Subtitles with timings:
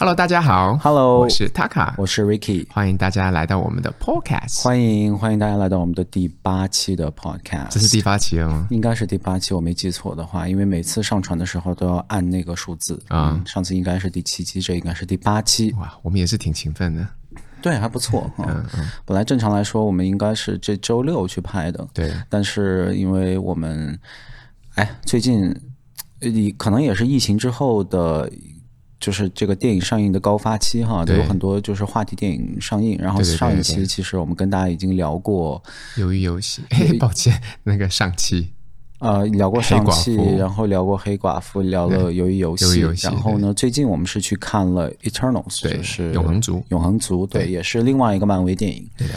[0.00, 0.76] Hello，大家好。
[0.76, 4.62] Hello，我是 Taka，我是 Ricky，欢迎大家来到我们的 Podcast。
[4.62, 7.66] 欢迎欢迎大家来到我们的第八期的 Podcast。
[7.70, 8.68] 这是第八期了吗？
[8.70, 13.44] 应该是第八期，我没记错的话，因为每次上传的时候都要按那个数字啊、嗯。
[13.44, 15.72] 上次应该是第七期，这应该是第八期。
[15.72, 17.04] 哇，我们也是挺勤奋的。
[17.60, 18.30] 对，还不错。
[18.38, 18.88] 嗯嗯，嗯。
[19.04, 21.84] 本来正常来说，我们应该是这周六去拍的。
[21.92, 22.14] 对。
[22.28, 23.98] 但是因为我们，
[24.76, 25.52] 哎，最近，
[26.20, 28.30] 你可能也是疫情之后的。
[29.00, 32.98] 就是这个电影上映的高发期哈，都有很多就是话题电影上映。
[32.98, 35.62] 然后上一期其实我们跟大家已经聊过
[36.02, 36.62] 《鱿鱼游戏》
[36.98, 38.48] 抱歉，那个上期
[38.98, 42.64] 呃聊过上期，然后聊过黑寡妇，聊了《鱿鱼游戏》，
[43.04, 46.56] 然后呢，最近我们是去看了《Eternals》，就是《永恒族》。
[46.70, 48.88] 永恒族，对，也是另外一个漫威电影。
[48.96, 49.14] 对的。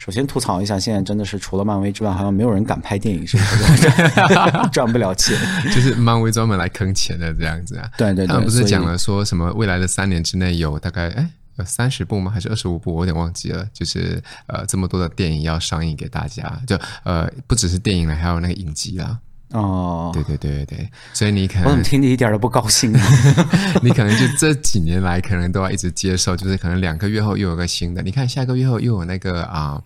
[0.00, 3.88] 首先吐槽一下，现在真的是除了漫威之外，好像没有人敢拍电影，是不是？
[4.72, 5.36] 赚不了钱，
[5.66, 7.86] 就是漫威专门来坑钱的这样子啊。
[7.98, 12.30] 对对对，他们不是讲了说什么未来的三年之内有大概哎有三十部吗？
[12.30, 12.94] 还是二十五部？
[12.94, 13.66] 我有点忘记了。
[13.74, 19.18] 就是呃这么多的电影要上映给大家，就呃不只是电影了，还有那个影集啦。
[19.52, 22.92] 哦，对对对对对，所以你可能我怎么听你一点都不高兴？
[23.82, 28.02] 你可能就这几年来，可能都要一直接受，就是可能两个月后又有个新的。
[28.02, 29.80] 你看下个月后又有那个啊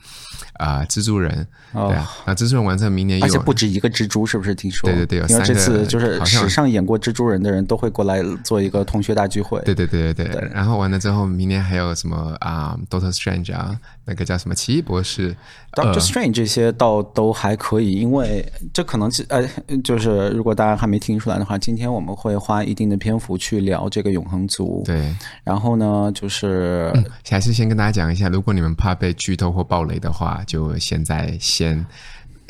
[0.54, 4.54] 啊、呃、蜘蛛人，哦、对啊，那蜘蛛人完成明年而且不止一个蜘蛛，是不是？
[4.54, 9.60] 听说对对对，有三个，因为这次就是史上演过蜘蛛人的人都会过来做一个同学大聚会。
[9.64, 13.76] 对对对对对，对，然后完了之后，明年还有什么啊，Doctor Strange 啊，
[14.06, 15.34] 那个叫什么奇异博士
[15.72, 19.44] ，Doctor Strange 这些倒都还可以，因为这可能呃。
[19.82, 24.82] 就是如果大家还没听出来的话，今天我们会花一定的篇幅去聊这个永恒族。
[24.84, 31.84] 对，然后呢，就是、嗯、还是先跟大家讲一下，如果你们怕被剧透或暴雷的话，就现在先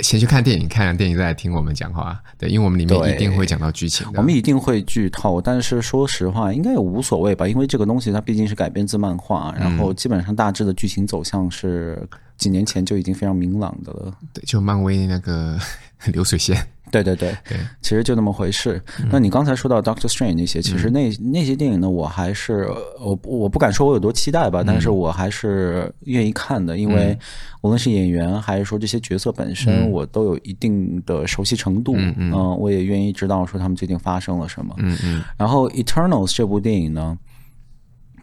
[0.00, 2.20] 先去看电影，看完电影再来听我们讲话。
[2.36, 5.40] 对，因为我们里面一定会讲到剧情，我们一定会剧透。
[5.40, 14.12] 但是说实话，应该也无所谓吧，因为这个东西它毕竟是改编自漫画，然后基本上大致的剧情走向是几年前就已经非常明朗的了。
[14.32, 15.58] 对，就漫威那个
[16.12, 16.66] 流水线。
[16.90, 17.34] 对对对，
[17.80, 18.80] 其实就那么回事。
[19.10, 22.68] 那你刚才说到 Doctor Strange 那些，其实那那些电影呢，我还是
[23.00, 27.18] 我我不敢说我有多期待吧，但是我还是愿意看的，因为
[27.62, 31.94] 无论是演员还是说这些角色本身，我都有一定的熟悉程度。
[31.96, 34.72] 嗯，我也愿意知道说他们最近发生了什么。
[34.78, 35.24] 嗯嗯。
[35.36, 37.18] 然后 Eternals 这部电影呢，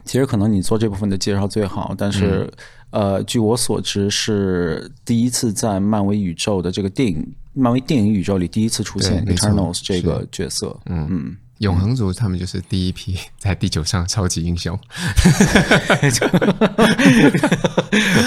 [0.04, 2.50] 其实可能你做这部分的介绍最好，但是
[2.90, 7.34] 呃，据我所知是第一次在漫威宇宙的这个电影。
[7.54, 11.06] 漫威电影宇宙里第一次出现 Eternals 这个角色，嗯。
[11.10, 14.76] 嗯，永恒族他们就是第一批在地球上超级英雄，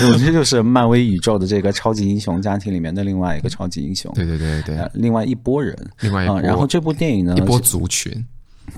[0.09, 8.25] 我觉得就是漫威宇宙的这个超级英雄家庭里面的另外一个超级英雄，对对对对，另外一拨人，另外一拨，然后这部电影呢，一波族群，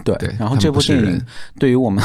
[0.03, 1.21] 对，对，然后这部电影
[1.59, 2.03] 对于我们。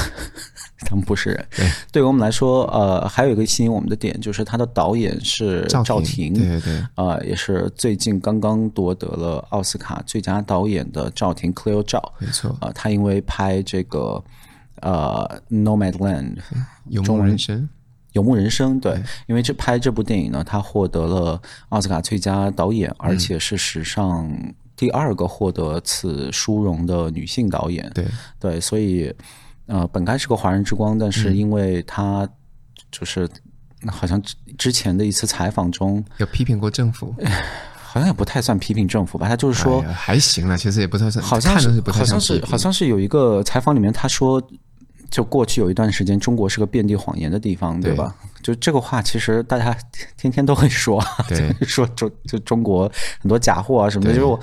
[0.85, 14.23] 他们不是人，对，对于我们来说，呃，还有一个吸引我们的点，就是他的导演是赵婷，对对对，呃，也是最近刚刚夺得了奥斯卡最佳导演的赵婷 Cleo 赵，没错，呃，他因为拍这个
[14.81, 16.37] 呃《Nomadland》
[16.89, 17.69] 游牧人生，
[18.13, 24.31] 游牧人生，对，因为这拍这部电影呢，他获得了奥斯卡最佳导演，而且是史上
[24.77, 28.05] 第二个获得此殊荣的女性导演，对。
[28.39, 29.15] 对，所以。
[29.67, 32.29] 呃，本该是个华人之光，但是因为他
[32.91, 33.29] 就是
[33.87, 34.21] 好像
[34.59, 37.15] 之前的一次采访中有批评过政府，
[37.75, 39.29] 好像也不太算批评政府吧。
[39.29, 44.43] 他就是说、哎、还行了，其实也不太算，好像是好像是好像是有一个采访里面他说，
[45.11, 48.15] 就过去有一段时间中国是个遍地谎言的地方，对吧？
[48.43, 49.77] 对就这个话，其实大家
[50.17, 54.39] 天天都会说， 对说中就中国很多假货啊什么的，就是我，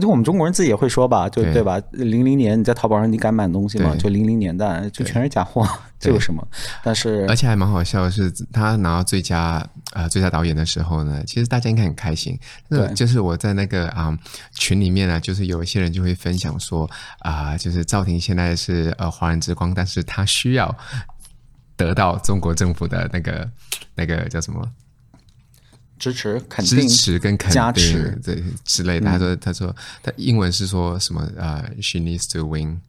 [0.00, 1.80] 就我们中国人自己也会说吧，就对，吧？
[1.92, 3.94] 零零年你在淘宝上你敢买东西吗？
[3.96, 5.68] 就零零年代就全是假货，
[6.00, 6.46] 这有什么？
[6.82, 12.38] 但是而且还蛮好笑的是，他拿到最佳啊、呃、最佳导演的时候呢，其实大家应该很开心。
[12.68, 14.18] 那，就是我在那个啊、呃、
[14.52, 16.88] 群里面呢，就是有一些人就会分享说
[17.18, 20.74] 啊、呃，就是赵婷现在是呃华人之光，但是他需要。
[21.76, 23.50] 得到中国政府的那个
[23.94, 24.70] 那个叫什么
[25.98, 29.10] 支持、肯定、支持跟肯定加持对之类的。
[29.10, 32.80] 他说：“他说他英文是说什么呃、uh,？She needs to win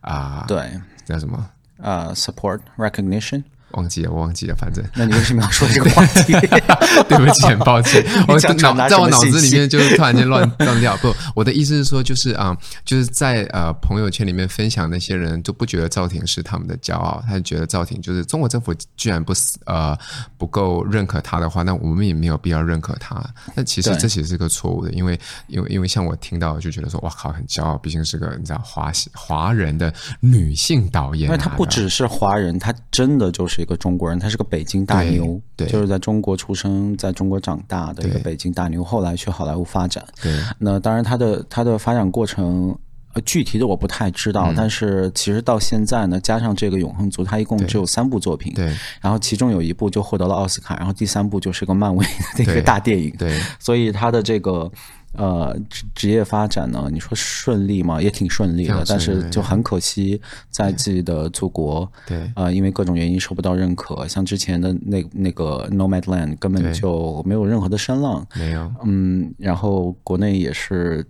[0.00, 1.50] 啊、uh,，对，叫什么？
[1.78, 3.44] 呃、uh,，support recognition。
[3.72, 4.84] 忘记了，我忘记了，反正。
[4.94, 6.32] 那你为什么要说这个话题？
[7.08, 10.96] 对不起，很抱歉， 我脑在我脑子里面就是突然间乱 乱掉。
[10.98, 19.32] 不，我的意思是说，就是啊、嗯，就是在呃朋友圈里面分享那些人都不觉得赵婷是他们的骄傲，他就觉得赵婷就是中国政府居然不
[19.66, 19.96] 呃
[20.36, 23.22] 不够认可他的话，那我们也没有必要认可他。
[23.54, 40.04] 那其实这其实是个错误的，因为因为因为像我听到就觉得说，哇靠，很骄傲，毕竟是个你知道华华人的女性导演，因为他不只是华人，他真的就是一个中国人，他是个北京大牛，对，就是在中国出生，在中国长大的一个北京大牛，后来去好莱坞发展。
[40.22, 42.76] 对，那当然他的他的发展过程，
[43.14, 48.66] 呃，具体的我不太知道，嗯，但是其实到现在呢，加上这个《永恒族》，他一共只有三部作品，对，
[49.00, 52.06] 然后其中有一部就获得了奥斯卡，然后第三部就是个漫威
[52.36, 54.70] 的一个大电影，对，对，所以他的这个。
[55.12, 56.88] 呃，职职业发展呢？
[56.92, 58.00] 你说顺利吗？
[58.00, 60.20] 也挺顺利的，但是就很可惜，
[60.50, 71.06] 在自己的祖国，对，呃，因为各种原因受不到认可，像之前的那那个 Nomadland 根本就没有任何的声浪，没有，嗯，然后国内也是。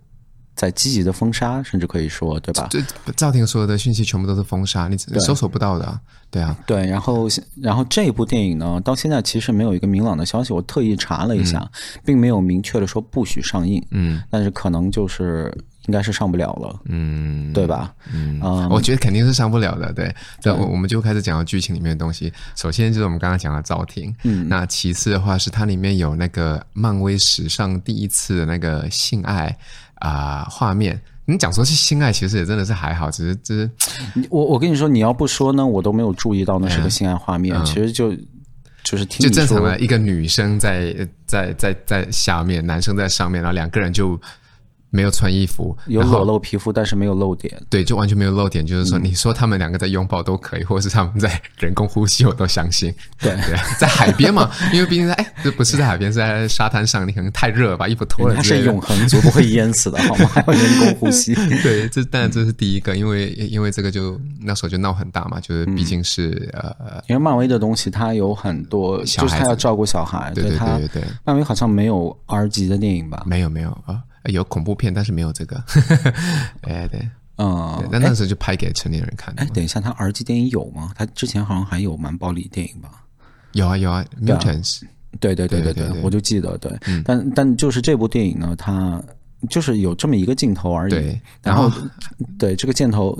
[0.55, 2.67] 在积极的封杀，甚至可以说，对吧？
[2.69, 2.81] 这
[3.15, 5.99] 赵婷所有的讯息全部都是封杀，你搜索不到的，
[6.29, 6.55] 对啊。
[6.67, 7.27] 对，然后，
[7.61, 10.53] 然后这部电影呢，到现在其实没有一个明朗的消息。
[10.53, 13.83] 我特意查了一下，嗯、并没有明确的说不许上映。
[13.91, 15.51] 嗯，但是可能就是
[15.87, 16.79] 应该是上不了了。
[16.85, 17.93] 嗯，对吧？
[18.13, 19.91] 嗯，嗯我觉得肯定是上不了的。
[19.93, 22.31] 对，这我我们就开始讲到剧情里面的东西。
[22.55, 29.57] 首先就是我们刚刚讲的赵婷，嗯，那其次的话是它里面有那个漫威史上第一次的那个性爱。
[30.01, 33.71] 啊、呃，画面，你讲说是性爱，其实也真的是还好，只是只是，
[34.29, 38.13] 我我跟你说，你要不说呢，我都没有注意到那是个性爱画面，嗯、其实就
[38.83, 40.93] 就是听就正常的一个女生在
[41.25, 44.19] 在在在下面，男生在上面，然后两个人就。
[44.91, 47.59] 没有穿衣服，有裸露皮肤，但是没有露点。
[47.69, 48.65] 对，就完全没有露点。
[48.65, 52.93] 就是说，你说他们两个在拥抱都可以，或者是他们在人工呼吸，我都相信。
[53.19, 58.35] 对对，在海边嘛，因为毕竟在哎，这不是在海边，是在沙滩上，你可能太热，把衣服脱了。
[58.35, 60.27] 它是永恒族，不会淹死的，好吗？
[60.27, 61.33] 还有人工呼吸。
[61.63, 71.03] 对，这当然这是第一个，因为因为这个就那时候就闹很大嘛，就是毕竟是、嗯、呃，因为漫威的东西它有很多，就是他要照顾小孩，对对对对对。
[71.23, 73.23] 漫威好像没有 R 级的电影吧？
[73.25, 74.01] 没有没有啊。
[74.25, 75.63] 有恐怖片，但是没有这个。
[76.61, 79.41] 哎，对，嗯，那那时候就拍给成年人看的。
[79.41, 80.91] 哎，等一下，他 R 级电影有吗？
[80.95, 83.03] 他之前好像还有蛮暴力电影吧？
[83.53, 84.81] 有啊有啊，Mutants。
[85.19, 86.71] 对对对对对，我就记得对。
[87.03, 89.01] 但但就是这部电影呢，它
[89.49, 90.91] 就是有这么一个镜头而已。
[90.91, 91.69] 对，然后
[92.37, 93.17] 对这个镜头。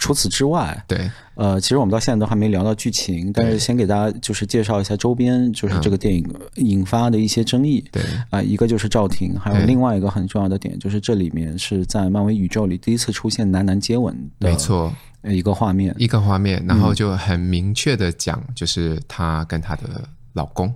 [0.00, 6.24] 除此之外，对，呃，其实我们到现在都还没聊到剧情，但是先给大家就是介绍一下周边，就是这个电影
[6.56, 7.84] 引发的一些争议。
[7.92, 14.90] 对，啊，一个就是赵婷，还有另外一个很重要的点，就是这里面是在漫威宇宙里第一次出现男男接吻的，没错，
[15.24, 20.72] 一个画面，一个画面，然后就很明确的讲，就是她跟她的老公。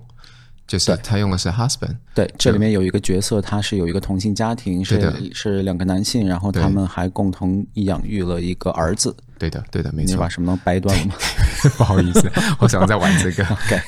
[0.67, 9.15] 就是他用的是 husband，对，这里面有一个角色，他是有一个同性家庭，是是两个男性，然后他们还共同养育了一个儿子。
[9.37, 10.15] 对的，对的，没错。
[10.15, 11.13] 你把什么能掰断了吗？
[11.77, 13.43] 不好意思， 我想要再玩这个。
[13.69, 13.79] 对。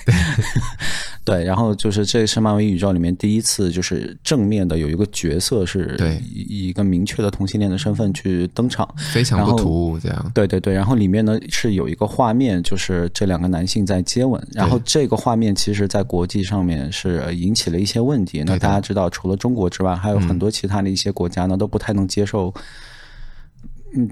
[1.23, 5.97] 对，然后就是这是漫威宇宙里面第一次，就是正面的有一个角色是
[6.33, 10.31] 以一个明确的同性恋的身份去登场，非常不突兀这样。
[10.33, 18.41] 对对对，然后里面呢是有一个画面，就是这两个男性在接吻，然后这个画面其实在国际上面是引起了一些问题。
[18.45, 22.53] 那大家知道，除了中国之外，还有很多其他的一些国家呢都不太能接受。
[22.55, 22.63] 嗯，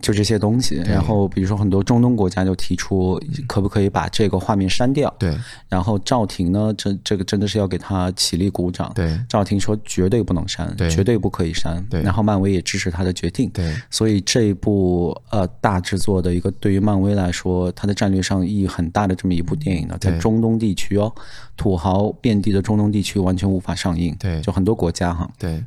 [0.01, 5.13] 就这些东西，然后比如说很多中东国家就提出，可不可以把这个画面删掉？
[5.19, 5.37] 对。
[5.67, 8.91] 然后赵婷呢，这这个真的是要给他起立鼓掌。
[8.95, 9.19] 对。
[9.27, 11.85] 赵婷说绝对不能删，对，绝对不可以删。
[11.89, 12.01] 对。
[12.01, 13.49] 然后漫威也支持他的决定。
[13.49, 13.75] 对。
[13.91, 21.13] 所以这一部呃大制作的一个对于漫威来说，它的战略上意义很大的这么一部电影呢，在中东地区哦，
[21.57, 24.15] 土豪遍地的中东地区完全无法上映。
[24.17, 24.39] 对。
[24.41, 25.29] 就很多国家哈。
[25.37, 25.63] 对。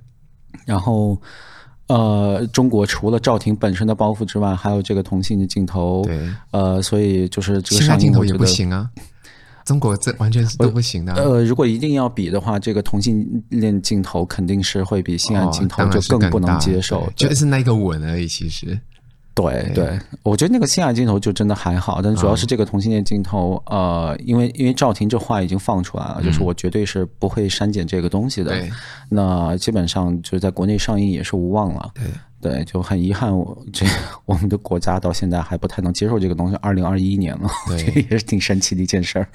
[0.65, 1.21] 然后。
[1.89, 6.03] 呃，中国除了赵婷本身的包袱之外，还有这个同性的镜头。
[6.05, 8.89] 对，呃，所以就是这个上镜头也不行啊。
[9.65, 11.13] 中国这完全是都不行的。
[11.15, 17.01] 呃，如果一定要比的话，这个同性恋镜头肯定是会比性爱镜头就更不能接受。
[17.01, 18.79] 哦、就是那个吻而已，其实。
[19.43, 28.55] 对对，我觉得那个性爱镜头就真的还好，但主要是这个同性恋镜头，呃，因为因为赵婷这话已经放出来了，就是我绝对是不会删减这个东西的。
[29.09, 31.91] 那基本上就是在国内上映也是无望了。
[31.95, 32.05] 对，
[32.41, 33.85] 对，就很遗憾，我这
[34.25, 36.57] 我们的国家到现在还不太能接受这个东西。
[36.63, 39.29] 二零二一年了， 这，也是挺神奇的一件事儿。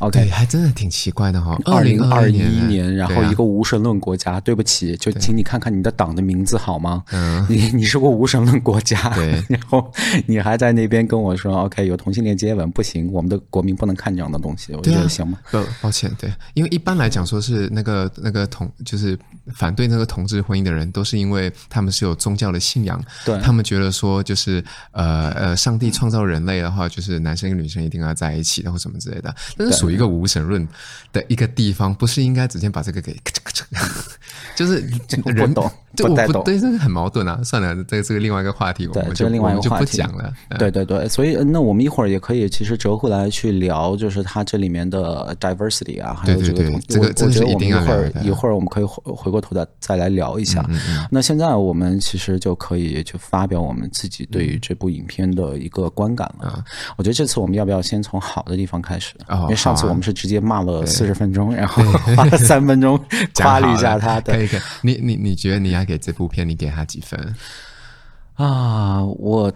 [0.00, 1.72] OK，还真的挺奇怪的哈、哦。
[1.76, 7.04] 二零二一年，然后一个无神论国家，对，对不起，就请你看看你的党的名字好吗？
[7.12, 9.92] 嗯，你你是个无神论国家， 对，然后
[10.26, 15.38] 你还在那边跟我说，OK，有同性恋接吻不行，我们的国民不能看这样的东西，我觉得行吗？
[15.52, 19.16] 呃、啊，抱歉，对，因为一般来讲说是那个那个同就是
[19.54, 22.47] 反对那个同志婚姻的人，都是因为他们是有宗教。
[22.52, 23.38] 的信仰，对。
[23.40, 24.62] 他们觉得说，就是
[24.92, 29.34] 呃呃，上帝创造人类的话，就是男生跟女生一定要在一起然后什么之类的。
[29.56, 30.66] 但是属于一个无神论
[31.12, 33.64] 的一个地方，不是应该直接把这个给咔嚓咔嚓，
[34.56, 34.78] 就是
[35.26, 37.40] 人懂，就我不对，这个很矛盾啊。
[37.44, 40.32] 算了，这个这个另外一个话题，我们就另外一个话题就不讲了。
[40.58, 50.64] 对对对，所以那我们一会儿也可以其实折回来去聊，就是它这里面的 diversity 啊，还有这个这个，我觉得我们一会儿一会儿我们可以回回过头再再来聊一下。
[51.10, 52.38] 那现在我们其实。
[52.38, 56.52] 就可以去发表我们自己对于这部影片的一个观感了。
[56.56, 56.64] 嗯、
[56.96, 59.14] 我觉得这次我们要不要先从好的地方开始？
[59.26, 61.82] 哦、因为上次我们是直接骂了四十分钟，然后
[62.14, 62.98] 花了三分钟
[63.34, 64.20] 夸了一下他。
[64.20, 64.60] 对，可以可以。
[64.82, 67.34] 你你你觉得你要给这部片，你给他几分？
[68.34, 69.52] 啊，我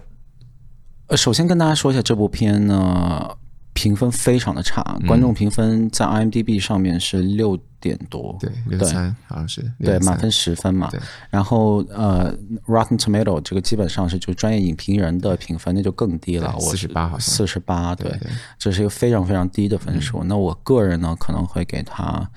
[1.15, 3.37] 首先跟大家说一下这部片呢。
[3.75, 10.91] 评分非常的差，观众评分在 IMDB 上面是六点多，对，六三好像是，对，满分十分嘛。
[11.31, 12.37] 然后呃
[12.67, 18.15] ，Rotten Tomato 这个基本上是就专业影评人的评分，那就更低了，四十八好像，四十八，对，
[18.59, 20.23] 这是一个非常非常低的分数。
[20.25, 22.31] 那我个人呢，可能会给他，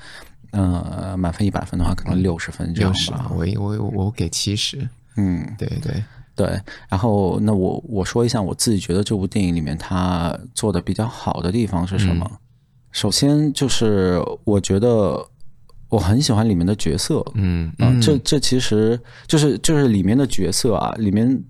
[0.56, 3.30] 呃，满分一百分的话，可能六十分这样吧。
[3.30, 6.04] 我我我给七十，嗯，对对。
[6.38, 6.60] 对，
[6.90, 12.28] 然后那我我说一下我自己觉得这部电影里面他做的比较好的地方是什么？
[12.30, 12.38] 嗯、
[12.92, 15.26] 首先就是我觉得
[15.88, 21.42] 我很喜欢里面的角色，嗯啊，这这其实就是就是里面的角色啊，里面。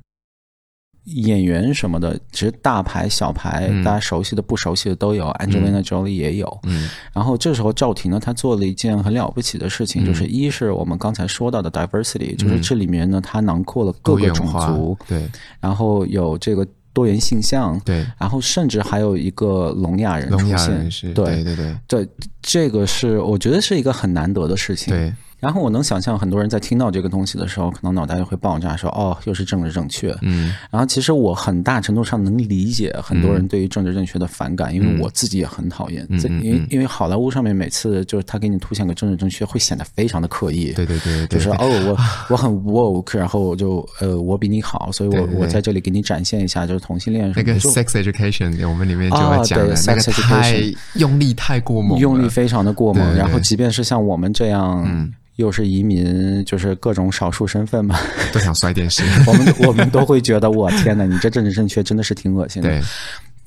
[1.06, 6.60] 演员什么的，其实大牌小牌，大家熟悉的不熟悉的都有，Angelina Jolie 也有。
[6.64, 22.08] 嗯，然后这时候赵婷呢，她做了一件很了不起的事情，就是一是我们刚才说到的 diversity，就是这里面呢，它囊括了各个种族，对，然后有这个多元性向，对，然后甚至还有一个聋哑人出现，对对对，对，
[22.42, 25.14] 这个是我觉得是一个很难得的事情，对。
[25.46, 30.52] 然后我能想象很多人在听到这个东西的时候，可能脑袋就会爆炸，说：“哦，又是政治正确。”嗯。
[30.72, 36.04] 然后其实我很大程度上能理解很多人对于政治正确的反感，因为我自己也很讨厌。
[36.10, 36.20] 嗯。
[36.44, 40.74] 因为因为好莱坞上面每次就是他给你凸显个政治正确，会显得非常的刻意。
[40.74, 41.28] 对对对。
[41.28, 41.98] 就是哦，我
[42.30, 47.32] 我很 woke，然后我就呃，我比你好，所以我我在这里给你展现一下，就是同性恋。
[47.36, 50.60] 那个 sex education，我们里面就会讲的那个太
[50.96, 53.16] 用力太过猛，用力非常的过猛。
[53.16, 55.14] 然后即便是像我们这样。
[55.36, 58.00] 又是移民，就是各种少数身份嘛，
[58.32, 59.04] 都想摔电视。
[59.28, 62.70] 我们我们都会觉得，我天哪，你这政治正确真的是挺恶心的。
[62.70, 62.82] 对。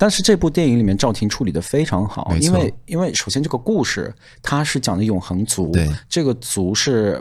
[0.01, 7.21] 但是这部电影里面赵婷处理的非常好，因为因为首先这个故事它是讲的永恒族，对，这个族是，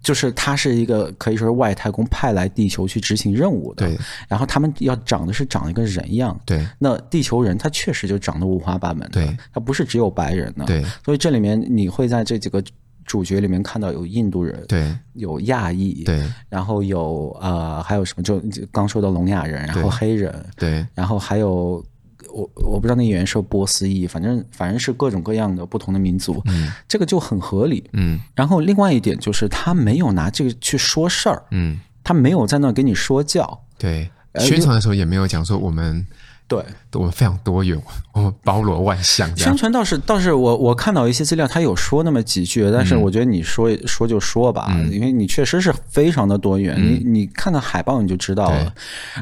[0.00, 3.98] 就是它是一个可以说是外太空派来地球去执行任务的，对。
[4.28, 6.64] 然后他们要长的是长一个人样，对。
[6.78, 9.36] 那地球人他确实就长得五花八门的，对。
[9.52, 10.84] 他不是只有白人的，对。
[11.04, 12.62] 所以这里面你会在这几个。
[13.08, 18.22] 主角里面看到有印度人，对，有亚裔，对，然后有呃，还有什么？
[18.22, 18.38] 就
[18.70, 21.82] 刚说的聋哑人，然后黑人，对，然后还有
[22.30, 28.20] 我我不知道那演员是波斯裔，反正反正是各种各样的不同的民族，嗯，这个就很合理，嗯。
[28.34, 36.06] 然后另外一点就是他没有拿这个去说事儿，嗯，他没有在那给你说教，对，宣传的时候也没有讲说我们。
[36.48, 36.64] 对，
[36.94, 37.80] 我们非常多元，
[38.12, 39.28] 我们包罗万象。
[39.36, 46.74] 宣传倒是倒是我我看到一些资料，他有说那么几句，但是我觉得你说、嗯、说就说吧，嗯、因为你确实是非常的多元。
[46.78, 48.72] 嗯、你你看看海报你就知道了。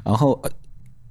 [0.04, 0.40] 然后，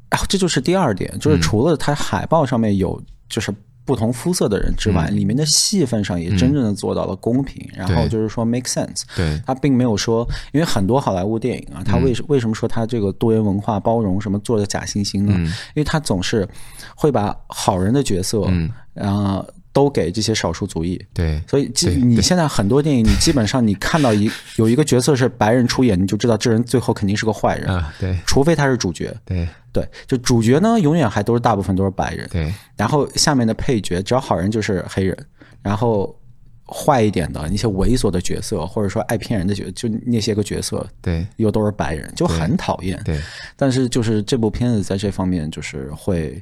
[0.09, 3.53] 啊，这就是第二点，就是除了它海报上面有就是。
[3.85, 9.03] 不同肤色的人之外，嗯、里面的戏份上也真正的做到了公平，嗯、然后就是说 make sense。
[9.15, 15.33] 对，他并没有说，因为很多好莱坞电影啊，他为为什么说他这个多元文化包容什么做的假惺惺呢？
[15.37, 16.47] 嗯、因为他总是
[16.95, 19.45] 会把好人的角色，嗯，然后。
[19.75, 21.69] 都给这些少数族裔，对，所以
[22.01, 27.67] 你现在很多电影，你基本上你看到一 有一个角色是白人出演，你就知道这人最后肯定是个坏人。
[27.67, 29.45] 啊，对，除非他是主角，对。
[29.73, 35.17] 对，就主角呢，永远还都是大部分都是白人，对，然后下面的配角只要好人就是黑人，
[35.61, 36.17] 然后
[36.65, 42.97] 坏一点的那些猥琐的角色，或者说爱骗人的角色，就那些个角色，对，又都是白人，就很讨厌。
[43.03, 43.19] 对，
[43.57, 46.41] 但是就是这部片子在这方面就是会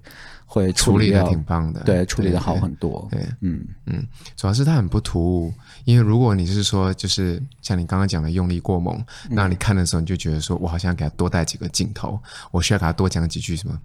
[0.53, 3.07] 会处理的挺棒的，对，处理的好很多。
[3.09, 4.05] 对，嗯嗯，
[4.35, 12.19] 主要是它很不突兀，因为如果你是说就是像你刚刚讲的用力过猛，那你看的时候你就觉得说我好像给他多带几个镜头，
[12.51, 13.79] 我需要给他多讲几句什么。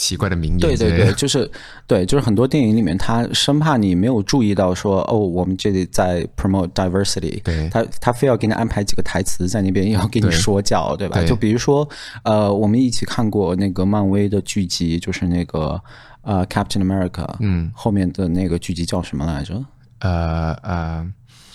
[0.00, 1.48] 奇怪的名言，对对对，就是
[1.86, 11.20] 对，就是很多电影里面，他生怕你没有注意到说，哦，我们这里在 promote diversity，对，他他非要给你安排几个台词在那边，要给你说教，对，对吧？
[11.20, 11.86] 对，就比如说，
[12.24, 15.78] 呃，我们一起看过那个漫威的剧集，就是那个
[16.22, 19.62] 呃 Captain America，嗯，后面的那个剧集叫什么来着？
[19.98, 21.06] 呃呃，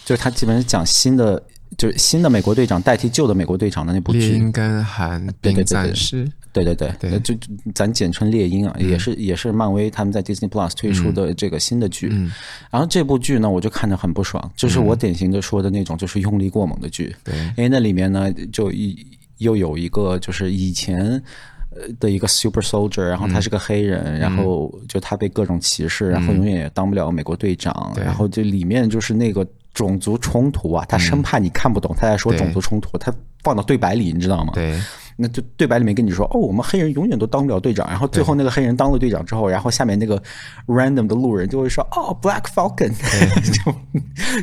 [0.06, 1.42] 就是他基本上讲新的。
[1.78, 12.10] 就是新的美国队长代替旧的美国队长的那部剧，猎鹰跟寒冰战士，对对对，对，对，对，就咱简称猎鹰啊，嗯、也是也是漫威他们在 Disney Plus 推出的这个新的剧。
[12.12, 12.32] 嗯，
[12.72, 17.14] 然后这部剧呢，我就看着很不爽，就是我典型的说的那种，就是用力过猛的剧。
[17.58, 19.06] 因为那里面呢，就一
[19.40, 21.22] 又有一个就是以前
[22.00, 29.46] 的一个 Super Soldier，然后他是个黑人，嗯、然后就他被各种歧视，然后永远也当不了美国队长，嗯、然后就里面就是那个。
[29.76, 33.14] 种族冲突啊，他生怕你看不懂，他在说种族冲突，他
[33.44, 34.54] 放到对白里，你知道吗？
[34.56, 34.82] 对，
[35.18, 40.20] 那就对白里面跟你说，哦，我们黑人永远都当不了队长，然后最后那个黑人当了队长之后，然后下面那个
[40.66, 42.92] random 的路人就会说，哦，Black Falcon，
[43.52, 43.76] 就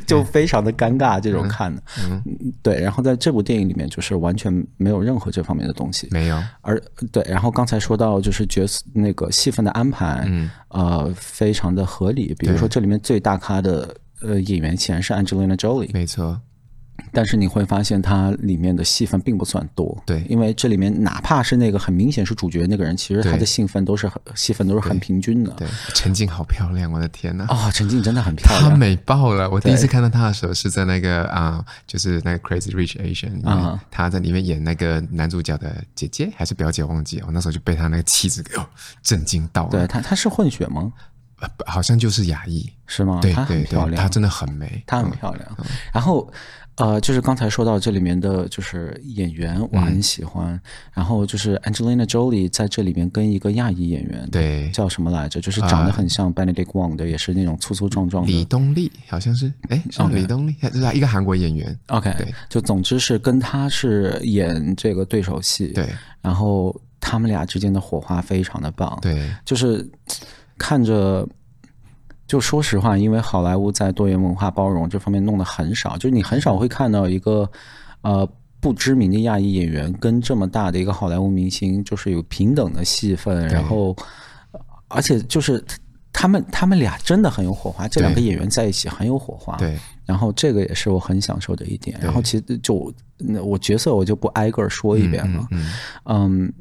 [0.21, 2.23] 就非常的尴尬，这种看的，嗯，
[2.63, 2.79] 对。
[2.79, 6.39] 然后在这部电影里面，就是完全没有任何这方面的东西，没有。
[6.61, 6.79] 而
[7.11, 12.35] 对，然后刚才说到就是角色那个戏份的安排，嗯，呃，非常的合理。
[12.39, 13.89] 比如说这里面最大咖的。
[14.23, 16.41] 呃，演员显然是 Angelina Jolie，没错，
[17.13, 25.53] 但是你会发现它里面的戏份并不算多，对，因为这里面哪怕是那个很明显是主角那个人，其实他的戏份都是很戏份都是很平均的。
[25.59, 27.47] 对，陈静好漂亮，我的天呐！
[27.49, 29.51] 哦，陈静真的很漂亮，她美爆了。
[29.51, 37.25] 我第一次看到她的时候是在那个啊，就是那个 Crazy Rich Asian 啊，她在里面演那个男主角的姐姐还是表姐，忘记了。
[37.27, 38.55] 我那时候就被她那个气质给
[39.03, 39.71] 震惊到了。
[39.71, 40.93] 对，她她是混血吗？
[41.67, 43.21] 好像就是亚裔，是吗？
[43.23, 45.57] 对，她很漂亮，她真的很美，她很漂亮。
[45.59, 46.31] 嗯、然后，
[46.77, 50.55] 呃，就是刚才说到这里面的，就是演员，我很喜欢。
[50.55, 50.61] 嗯、
[50.93, 55.41] 然后就是 Angelina Jolie 在这里面跟一个亚裔演员，对，叫什么来着？
[55.41, 58.33] 就是长得很像 Benedict Wong 的，呃、也是那种粗粗壮壮的。
[58.33, 61.79] 李东利好像是，哎，是李东丽，就是一个韩国演员。
[61.89, 65.89] OK，对，就总之是跟他是演这个对手戏，对。
[66.21, 69.89] 然后他们俩之间的火花非常的棒，对，就是。
[70.63, 71.29] 看着，
[72.29, 77.51] 就说实话，因为好莱坞在多元文化包容这方面弄得很少，就是你很少会看到一个
[78.03, 78.27] 呃
[78.61, 83.97] 不知名的亚裔演员跟这么大的一个好莱坞明星，就是有平等的戏份，然后
[84.87, 85.63] 而且就是
[86.13, 89.77] 他们他们俩真的很有火花，这两个演员在一起很有火花，对，
[90.07, 91.99] 然后这个也是我很享受的一点。
[92.01, 95.67] 然后其实就那我角色我就不挨个说一遍了，嗯。
[96.05, 96.53] 嗯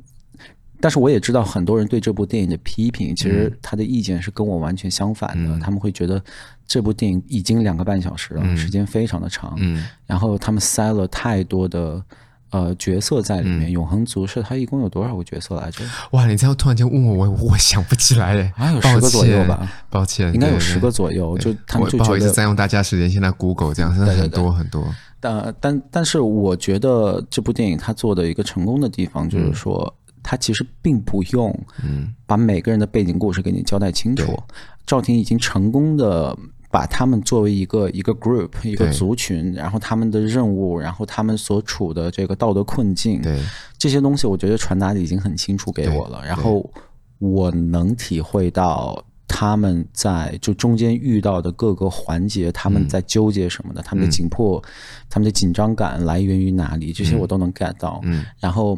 [0.82, 5.56] 但是我也知道很多人对这部电影的批评，其实他的意见是跟我完全相反的。
[5.56, 6.22] 嗯、他们会觉得
[6.68, 12.04] 这部电影已经两个半小时了，嗯、时间非常的长，嗯，然后他们塞了太多的
[12.50, 13.70] 呃角色在里面。
[13.70, 15.84] 嗯、永恒族是他一共有多少个角色来着？
[16.12, 19.72] 哇，你这样突然间问我，我我想不起来哎， 还有十个左右吧？
[19.90, 21.38] 抱歉，应该有十个左右。
[21.38, 24.84] 就他们就不好意思占用大家时间，现在 Google 这样，真的很多很多。
[25.20, 29.94] 但但但是，我觉得这部电影它做的一个成功的地方就是说。
[30.22, 31.52] 嗯他其实并不用，
[31.84, 34.38] 嗯，把每个人的背景故事给你交代清楚。
[34.86, 36.38] 赵婷已经成功的
[36.70, 43.40] 把他们作为一个一个 group 一个族群，然后他们的任务，然后他们所处的这个道德困境，对
[43.80, 46.24] 这些东西，我觉得传达的已经很清楚给我了。
[46.24, 46.70] 然后
[47.18, 54.70] 我能体会到他们在就中间遇到的各个环节，他们在纠结什么的，嗯、他们的紧迫，嗯、
[55.10, 56.94] 他们的紧张感来源于哪里？
[56.94, 58.00] 这些我都能 get 到。
[58.04, 58.78] 嗯，然后。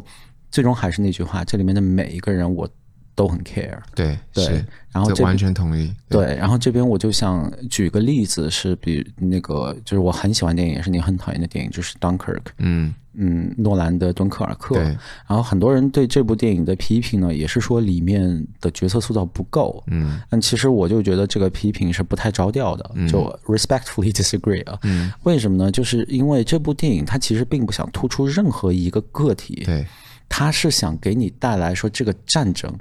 [0.54, 2.68] 最终还是那句话，这里面的每一个人我
[3.16, 3.76] 都很 care。
[3.92, 5.92] 对对，是然后这完全同意。
[6.08, 12.36] 对，对然后这边我就想举个例子，是比那个就是我很喜欢电影，也是你很讨厌的电影，就是《Dunkirk》。
[12.58, 14.76] 嗯嗯，诺兰的《敦刻尔克》。
[14.78, 14.84] 对。
[14.84, 19.82] 然后很多人对这部电影的批评呢，也是说里面的角色塑造不够。
[19.88, 20.20] 嗯。
[20.30, 24.78] 但其实我就觉得这个批评是不太着调的，嗯、就 respectfully disagree 啊。
[24.84, 25.12] 嗯。
[25.24, 25.70] 为什么呢？
[25.72, 29.62] 就是因为这部电影它其实并不想突出任何一个个体。
[29.64, 29.84] 对。
[30.28, 32.72] 他是想给你带来说这个战争，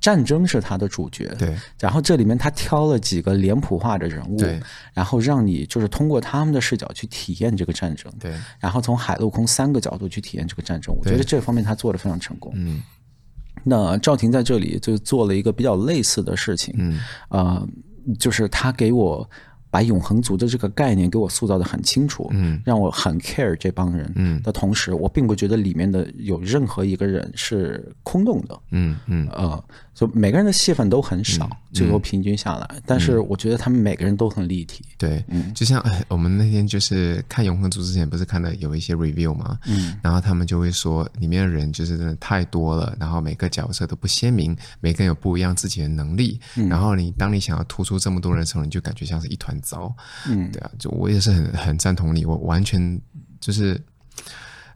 [0.00, 1.34] 战争是他的主角。
[1.38, 4.60] 对，然后这里面他挑了几个脸谱化的人物，对，
[4.92, 8.12] 然后让你就是通过他们的视角去体验这个战争。
[8.18, 12.52] 对，然后从海陆空三个角度去体验这个战争，我觉得这方面他做的非常成功。
[12.54, 12.82] 嗯，
[13.64, 16.74] 那赵婷在这里就做了一个比较类似的事情。
[16.78, 17.68] 嗯，呃，
[18.18, 19.28] 就是他给我
[19.72, 24.40] 把永恒族的这个概念给我塑造的很清楚，嗯，让我很 care 这帮人，嗯。
[24.42, 29.26] 的同时，我并不觉得里面的有任何一个人是空洞的，嗯嗯。
[29.32, 39.58] 呃，就每个人的戏份都很少，嗯最后平均下来，但是我觉得他们每个人都很立体，对，嗯，就像我们那天就是看永恒族之前，不是看了有一些 review 吗？
[39.66, 49.94] 嗯，然后他们就会说里面的人就是真的太多了，然后每个角色都不鲜明，每个人有不一样自己的能力，嗯，然后你当你想要突出这么多人的时候，你就感觉像是一团糟，
[50.26, 53.00] 嗯，对啊，就我也是很很赞同你，我完全
[53.40, 53.80] 就是。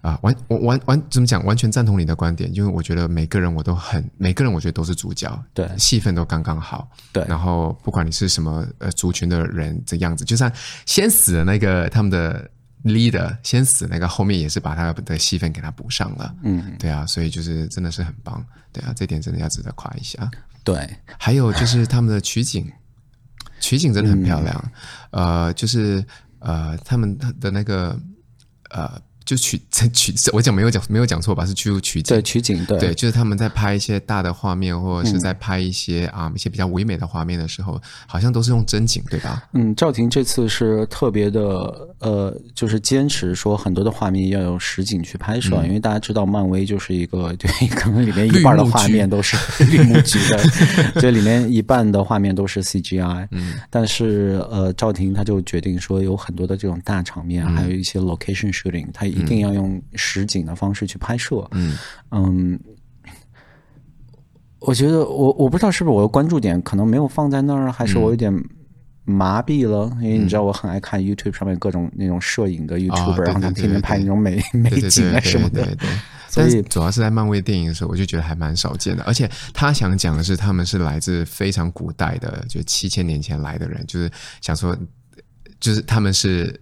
[0.07, 1.45] 啊，完我完完怎么讲？
[1.45, 7.25] 完全赞同你的观点，因为我觉得每个人我都很，每个人我觉得都是主角，对，戏份都刚刚好，对。
[7.27, 10.53] 然后不管你是什么呃族群的人这样子，就算
[10.85, 12.49] 先死的那个他们的
[12.85, 20.31] leader 先死那个，后面也是把他的戏份给他补上了，嗯，对啊，所以就是真的是很棒，对啊，这点真的要值得夸一下。
[20.63, 20.89] 对，
[21.19, 22.65] 还有就是他们的取景，
[23.59, 24.73] 取景真的很漂亮，
[25.11, 26.05] 嗯、呃，就是
[26.39, 27.99] 呃他们的那个
[28.71, 29.05] 呃。
[29.27, 29.61] 就取
[29.93, 31.45] 取，我讲没有讲没有讲错吧？
[31.45, 39.43] 是去取景，对取景，对对，就是他们在拍一些大的画面，或者是在拍一些啊、嗯、一些比较唯美的画面的时候，好像都是用真景，对吧？
[39.53, 41.43] 嗯，赵婷这次是特别的，
[41.99, 50.41] 呃，就是坚持说很多的画面要用实景去拍摄，嗯、因为大家知道漫威就是一个， 对，可能里面一半的画面都是绿幕剧 的，
[51.01, 53.27] 这里面一半的画面都是 CGI。
[53.33, 59.05] 嗯，但是呃，赵婷他就决定说，有很多的这种大场面，嗯、还有一些 location shooting，他。
[59.17, 61.47] 一定要用实景的方式去拍摄。
[61.53, 61.77] 嗯
[62.11, 62.61] 嗯，
[64.61, 68.33] 我觉得我我不知道是不是我的关注点可能没有放在那儿，还是我有点
[69.05, 69.91] 麻痹了。
[69.97, 75.65] 嗯、因为你知道我很爱看 YouTube 上面各种那种摄影的 YouTuber，然后他天天拍那种美美景啊什么的。
[75.65, 75.99] 对，对，对，对，对，
[76.29, 79.03] 所以主要是在漫威电影的时候，我就觉得还蛮少见的。
[79.05, 84.77] 而且他想讲的是，他们是来自非常古代的，就七千年前来的人，就是想说，
[85.61, 86.61] 就是他们是。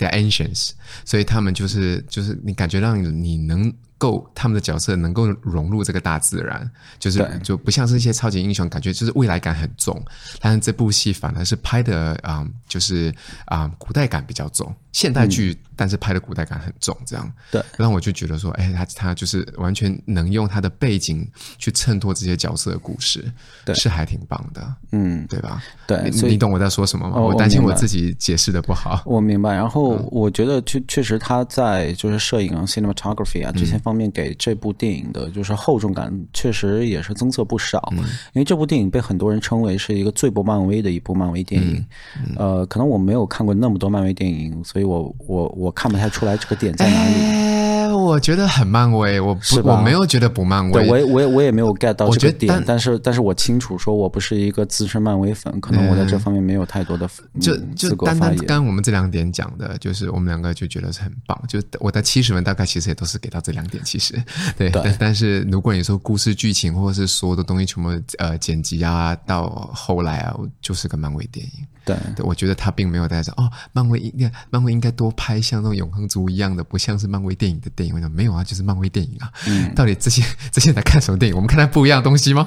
[0.00, 0.70] The ancients，
[1.04, 10.02] 所以他们就是就是你感觉让你能够他们的角色能够融入这个大自然，就是就不像是一些超级英雄，感觉就是未来感很重。
[10.40, 15.54] 但是这部戏反而是拍的啊、嗯，就是啊、嗯，古代感比较重，现代剧。
[15.80, 23.24] 嗯但是拍的古代感很重，这样对，让我就觉得说，哎，他他就是完全能用他的背景去衬托这些角色的故事，
[23.64, 25.62] 对，是还挺棒的，嗯，对吧？
[25.86, 27.14] 对，你，你懂我在说什么吗？
[27.16, 29.02] 哦、我担心我自己解释的不好。
[29.06, 29.54] 我明白。
[29.54, 37.90] 然后我觉得确确实他在就是摄影啊、cinematography 啊这些方面给这部电影的就是厚重感确实也是增色不少。
[37.92, 41.76] 嗯、因为这部电影被很多人称为是一个最不漫威的一部漫威电影。
[42.18, 45.69] 嗯嗯、呃，可能我没有看过那么多漫威电影，所以我我我。
[45.70, 47.14] 我看不太出来这个点在哪里。
[47.14, 50.72] 哎，我觉得很漫威，我不是我没有觉得不漫威。
[50.72, 61.40] 对，我也我也我也没有 get 到这个点，但，但是但是我清楚说我不是一个资深漫威粉，可能我在这方面没有太多的、嗯、就就单单刚刚我们这两点讲的，就是我们两个就觉得是很棒。
[61.46, 64.20] 就我的七十分大概其实也都是给到这两点，其实
[64.58, 64.70] 对。
[64.70, 71.52] 对但但是如果你说故事剧情或者是所有的东西全部呃剪辑啊，到后来啊，就是个漫威电影。
[71.84, 77.94] 对，对，我觉得他并没有在说哦，漫威应该漫威应该多拍像那种永恒族一样的，不像是漫威电影的电影。
[77.94, 79.30] 我说没有啊，就是漫威电影啊。
[79.46, 81.36] 嗯，到底这些 这些在看什么电影？
[81.36, 82.46] 我们看他不一样的东西吗？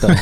[0.00, 0.16] 对，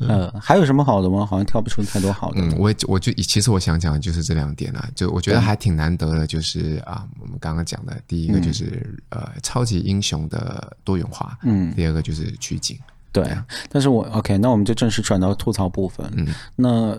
[0.08, 1.24] 呃，还有什么好的吗？
[1.24, 2.40] 好像挑不出太多好的。
[2.40, 8.64] 嗯，我我就其实我想讲的就是这两点啊，就我觉得还挺难得的，就是啊，我们刚刚讲的第一个就是、
[9.10, 12.78] 嗯、呃，超级英雄的多元化，嗯，第二个就是取景。
[13.14, 13.24] 对，
[13.70, 16.04] 但是我 OK，那我们就正式转到吐槽部分。
[16.16, 16.98] 嗯，那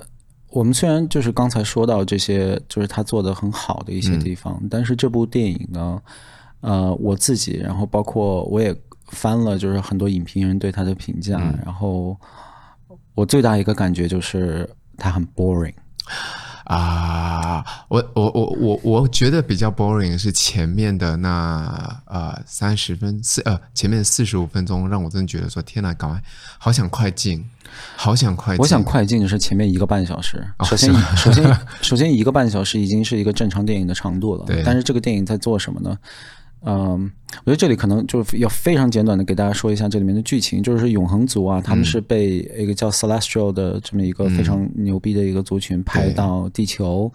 [0.49, 6.01] 我们虽然就是刚才说到这些，就是他做的很好的一些地方，嗯，但是这部电影呢，
[6.61, 8.73] 呃，我自己，然后包括我也
[9.09, 12.17] 翻了，就是很多影评人对他的评价，嗯，然后
[13.13, 15.73] 我最大一个感觉就是他很 boring。
[16.65, 26.21] 啊，我我我我我觉得比较 boring 是前面的那呃三十分四呃前面四十五分钟，让我真的觉得说天哪，赶快
[26.57, 27.43] 好想快进，
[27.95, 28.61] 好想快进。
[28.61, 30.43] 我想快进的是前面一个半小时。
[30.63, 34.43] 首先，哦、首先，首先一个半小时已经是一个正常电影的长度了。
[34.45, 34.63] 对。
[34.65, 35.97] 但是这个电影在做什么呢？
[36.65, 37.11] 嗯，
[37.43, 47.11] 我觉得这里可能就要非常简短的给大家说一下这里面的剧情，就是永恒族啊，他们是被一个叫 Celestial 的这么一个非常牛逼的一个族群派到地球，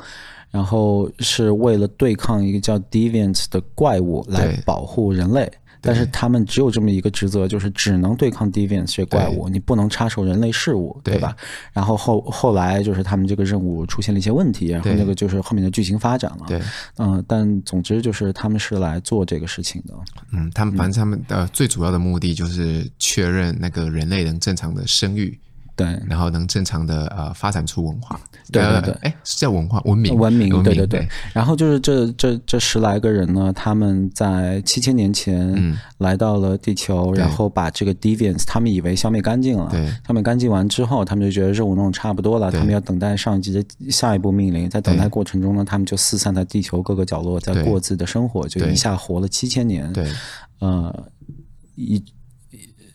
[0.51, 5.51] 然后是为了对抗一个叫 Deviants 的怪物来保护人类。
[5.81, 11.35] 但是他们只有这么一个职责，就是只能对抗 Deviants 这怪物，你不能插手人类事务，对吧？
[11.39, 16.45] 对，然后后后来就是他们这个任务出现了一些问题，然后那个就是后面的剧情发展了。
[16.47, 16.59] 对，
[16.97, 19.95] 嗯、呃，但总之就是他们是来做这个事情的。
[20.33, 25.39] 嗯，他们反正他们的最主要的目的就是确认那个人类能正常的生育。
[25.81, 28.21] 对，然后能正常的呃发展出文化。
[28.53, 31.09] 对对对，哎，是叫文化文明文明，对对对。
[31.33, 44.69] 然后就是这这这十来个人呢，他们在七千年前来到了地球，然后把这个 deviants，他们以为消灭干净了，对，消灭干净完之后，他们就觉得任务弄差不多了，他们要等待上一级的下一步命令。
[44.69, 49.91] 在等待过程中呢，他们就四散在地球各个角落，在过自己的生活，就一下活了七千年。
[49.93, 50.07] 对，
[50.59, 51.05] 呃，
[51.77, 52.03] 一。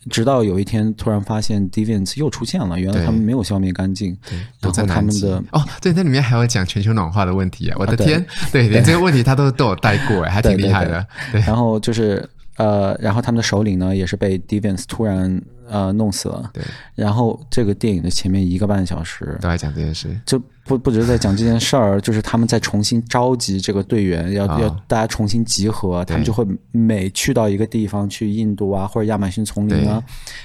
[0.08, 4.16] 直到有一天，突然发现 Deviants 又出现了，原来他们没有消灭干净。
[4.28, 7.76] 对，然后他们的哦，对，那里面还有讲全球暖化的问题啊！
[7.78, 11.06] 我的天，对，连这个问题他都都有带过，哎， 还挺厉害的。
[11.32, 15.42] 对，然后就是呃，然后他们的首领呢，也是被 Deviants 突然。
[15.68, 16.48] 呃，弄死了。
[16.52, 16.62] 对，
[16.94, 30.00] 然后这个电影的前面一个半小时都在讲这件事，就不不只是在讲这件事儿，就是他们在重新召集这个队员，要、哦、要大家重新集合，他们就会每去到一个地方，去印度啊或者亚马逊丛林啊，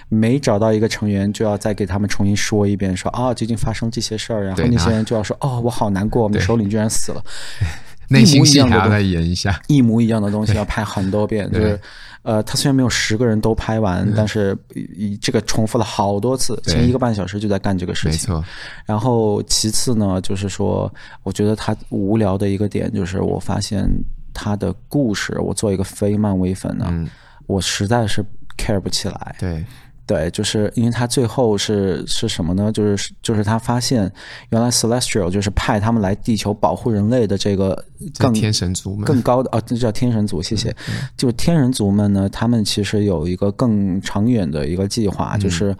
[0.09, 7.23] 每找到一个成员，就要再给他们重新说一遍，说啊，究竟发生这些事儿，然后那些人就要说，哦，我好难过，我们的首领居然死了，
[8.11, 11.79] 内心戏还要再演一下，一模一样的东西要拍很多遍， 就是。
[12.23, 18.31] 呃，他虽然没有十个人都拍完，嗯、但是以这个重复了好多次，前一个半小时就在干这个事情。
[18.31, 18.45] 没错。
[18.85, 20.93] 然后其次呢，就是说，
[21.23, 23.89] 我觉得他无聊的一个点就是，我发现
[24.35, 27.09] 他的故事，我做一个非漫威粉呢，嗯、
[27.47, 28.23] 我实在是
[28.55, 29.35] care 不起来。
[29.39, 29.65] 对。
[30.11, 32.69] 对，就是因为他最后是是什么呢？
[32.69, 34.11] 就是就是他发现
[34.49, 37.85] 原来 Celestial 就是派他们来地球保护人类的这个
[38.17, 40.41] 更天神族们更高的哦，这叫天神族。
[40.41, 40.69] 谢谢。
[40.89, 45.73] 嗯、就天神族们呢，他们其实有一个更长远的一个计划，嗯、就是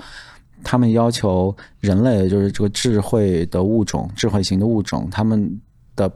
[0.64, 5.60] 他们要求人类，就是这个智慧的物种、智慧型的物种，他们
[5.98, 6.10] 的。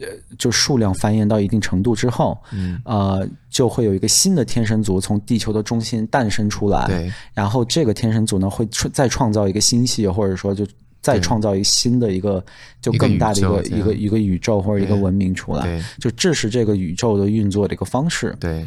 [0.00, 10.66] 呃，就数量繁衍到一定程度之后，嗯，呃，就会有一个新的天神族从地球的中心诞生出来，对，然后这个天神族呢，会再创造一个星系，或者说就
[11.02, 12.44] 再创造一个新的一个
[12.80, 18.66] 就更大的一个一个一个宇宙或者一个文明出来，就这是这个宇宙的运作的一个方式，对。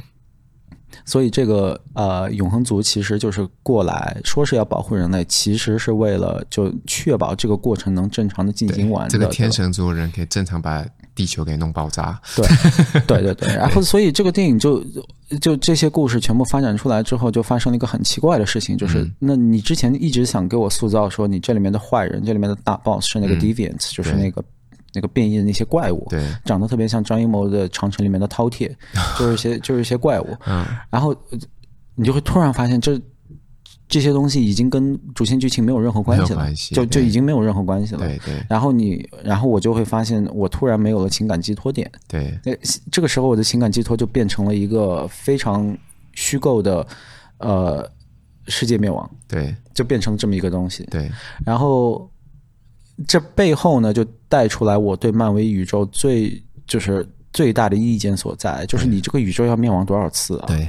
[1.05, 9.07] 所以这个呃，永恒族其实就是过来说是要保护人类，其实是为了就确保这个过程能正常的进行完。
[9.07, 10.83] 这个天神族人可以正常把
[11.15, 12.19] 地球给弄爆炸。
[12.35, 12.45] 对，
[13.07, 13.47] 对对对。
[13.55, 14.83] 然后，所以这个电影就
[15.41, 24.43] 就这些故事全部发展出来之后，就发生了一个很奇怪的事情，就是、嗯、那你之前一直想给我塑造说，你这里面的坏人，这里面的大 boss 是那个 Deviant，、嗯、就是那个。
[24.91, 28.67] 那个变异的那些怪物，对，长得特别像张艺谋的《长城》里面的饕餮，
[29.19, 30.35] 就是一些 就是一些怪物。
[30.47, 31.15] 嗯，然后
[31.93, 32.99] 你就会突然发现，这
[33.89, 37.99] 这些东西已经跟主线剧情没有任何关系了，系就就已经没有任何关系了。
[37.99, 38.41] 对对。
[38.47, 41.91] 然后你，然后我就会发现，我突然没有了情感寄托点。
[42.07, 42.39] 对。
[42.45, 42.53] 那
[42.89, 45.75] 这个时候，我的情感寄托就变成了一个非常
[46.13, 46.87] 虚构的，
[47.39, 47.91] 呃，
[48.47, 49.09] 世界灭亡。
[49.27, 49.53] 对。
[49.73, 50.85] 就变成这么一个东西。
[50.91, 51.11] 对。
[51.45, 52.09] 然后。
[53.07, 60.47] 这背后呢，就带出来我对漫威宇宙最就是最大的意见所在，就是你这个宇宙要灭亡多少次啊？
[60.47, 60.67] 对，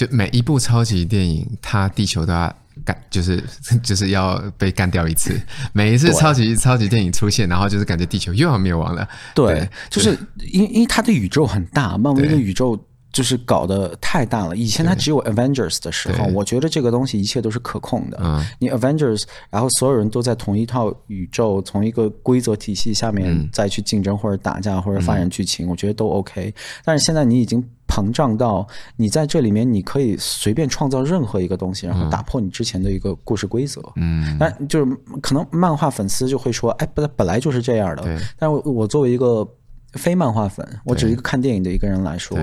[0.00, 3.42] 就每一部超级电影，它地球都要干，就是
[3.84, 5.38] 就是要被干掉一次。
[5.74, 9.06] 每一次超级超级电影出现，然后就是感觉地球又要灭亡了。
[9.34, 10.16] 对，对就是
[10.52, 12.82] 因为因为它的宇宙很大，漫威的宇宙。
[13.12, 14.56] 就是搞得太大了。
[14.56, 18.16] 以前它只有 Avengers 的时候，我觉得这个东西一切都是可控的。
[18.22, 26.54] 嗯，你 Avengers，然后所有人都在同一套宇宙、同一个规则体系下面再去竞争或者打架或者发展剧情，我觉得都 OK。
[26.84, 27.60] 但是现在你已经
[27.90, 33.82] 膨胀到你在这里面，你可以随便创造任何一个东西，然后打破你之前的一个故事规则。
[33.96, 38.02] 嗯，但就是可能漫画粉丝就会说：“哎，本本来就是这样的。”
[38.38, 39.46] 但是我作为一个。
[39.94, 42.38] 非漫画粉，我只是一个看电影的一个人来说，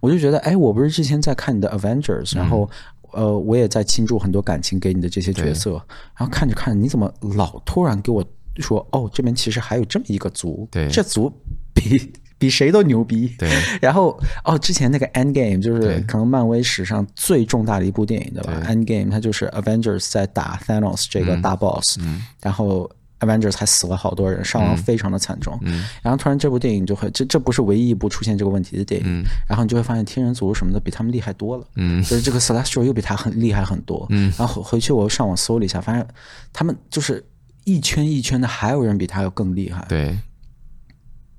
[0.00, 2.68] 我就觉得，哎，我不是之前在看你的 Avengers，然后，
[3.12, 5.82] 呃，我也在倾注很多感情给你的这些角色，
[6.14, 8.22] 然后看着看着，你怎么老突然给我
[8.56, 11.32] 说，哦，这边其实还有这么一个族，对，这族
[11.72, 13.48] 比比谁都牛逼，对，
[13.80, 22.90] 然后，哦，之前那个 Endgame 就是可能漫威史上最重大的一部电影，对吧？Endgame 它就是 Avengers 在打 Thanos 这个大 boss，嗯，然后。
[23.20, 25.58] Avengers 还死了好多人，伤亡非常的惨重。
[25.60, 29.06] 嗯，然后突然这部电影就会，这这不是唯一一部出现这个问题的电影。
[29.06, 31.66] 嗯，然后你就会发现天人族什么的比他们厉害多了。
[31.76, 34.06] 嗯，就是这个 Celestial 又比他很厉害很多。
[34.08, 36.08] 嗯，然后回去我又上网搜了一下，发现
[36.50, 37.22] 他们就是
[37.64, 39.84] 一圈一圈的，还有人比他要更厉害。
[39.86, 40.16] 对。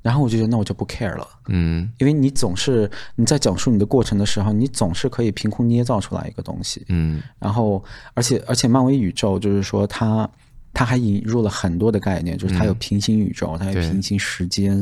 [0.01, 1.27] 然后我就觉得那我就不 care 了。
[1.47, 6.85] 嗯，因为你总是你在讲述你的过程的时候，你总是可以凭空捏造出来一个东西。
[6.89, 7.83] 嗯，然后
[8.13, 10.29] 而且而且漫威宇宙就是说它。
[10.73, 14.81] 它还引入了很多的概念，就是它有平行宇宙，嗯、它有平行时间，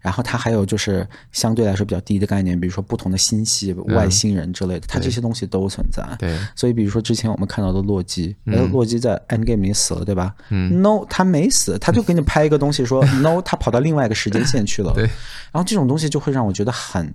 [0.00, 6.04] 然后它还有就是相对来说比较低的概念，比如说不同的星系、嗯、外星人之类的，它这些东西都存在。
[6.18, 10.34] 对，所以比如说之前我们看到的洛基，嗯、洛基在 Endgame 里死了，对吧？
[10.50, 14.92] 嗯，No，他没死，他就给你拍一个东西说 No，他跑到另外一个时间线去了。
[14.94, 17.12] 对，然后这种东西就会让我觉得很，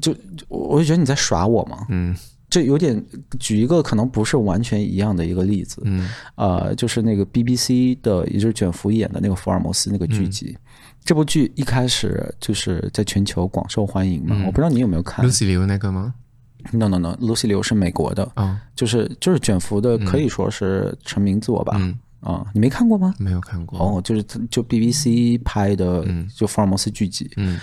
[0.00, 0.16] 就
[0.48, 1.86] 我就觉得你在耍我嘛。
[1.90, 2.16] 嗯。
[2.50, 3.02] 这有点
[3.38, 10.60] 举一个可能不是完全一样的一个例子，嗯，呃，就是那个 BBC 的，也就是卷福演的那个福尔摩斯那个剧集，嗯、
[11.04, 16.12] 这部剧一开始就是在全球广受欢迎嘛，嗯、我不知道你有没有看，Lucy Liu 那个吗
[16.72, 21.98] ？No No No，Lucy Liu 是美国的，哦、就是就是卷福的，可以说是成名作吧，啊、嗯。
[22.22, 23.14] 呃，你没看过吗？
[23.18, 26.04] 没有看过，哦，就是就 BBC 拍的，
[26.36, 27.58] 就福尔摩斯剧集，嗯。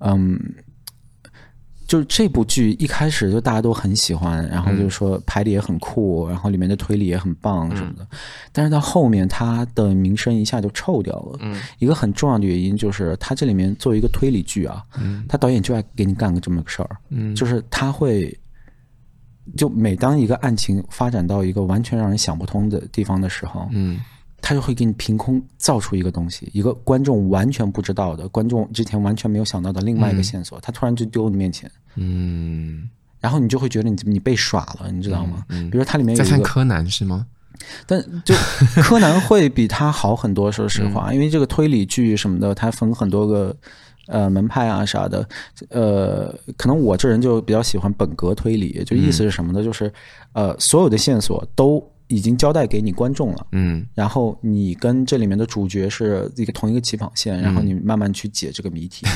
[0.00, 0.38] 嗯。
[1.94, 8.04] 就是这部剧一开始就大家都很喜欢，然后就是说拍的也很酷，然后里面的推理也很棒什么的。
[8.50, 11.38] 但是到后面，它的名声一下就臭掉了。
[11.40, 18.36] 嗯，一个很重要的原因就是它这里面作为一个推理剧啊，嗯，他导演就爱给你干个这么个事儿，嗯，就是他会，
[19.56, 24.00] 就每当一个案情发展到一个完全让人想不通的地方的时候，嗯。
[24.46, 32.86] 他就会给你凭空造出一个东西，一个观众完全不知道的、观众之前完全没有想到的另外一个线索，嗯、他突然就丢你面前，嗯，
[33.20, 35.46] 然后你就会觉得你你被耍了，你知道吗？
[35.48, 37.26] 嗯嗯、比如说它里面有一个在看柯南是吗？
[37.86, 38.34] 但就
[38.82, 43.56] 柯南会比他好很多，说实话，嗯、因为这个推理剧什么的，它分很多个
[44.08, 45.26] 呃门派啊啥的，
[45.70, 49.62] 呃，可能我这人就比较喜欢本格推理，就意思是什么呢？
[49.62, 49.90] 嗯、就是
[50.34, 51.82] 呃，所有的线索都。
[52.08, 59.06] 已经交代给你观众了，嗯，然后你跟这里面的主角是一个同一个起跑线，然后你慢慢去解这个谜题，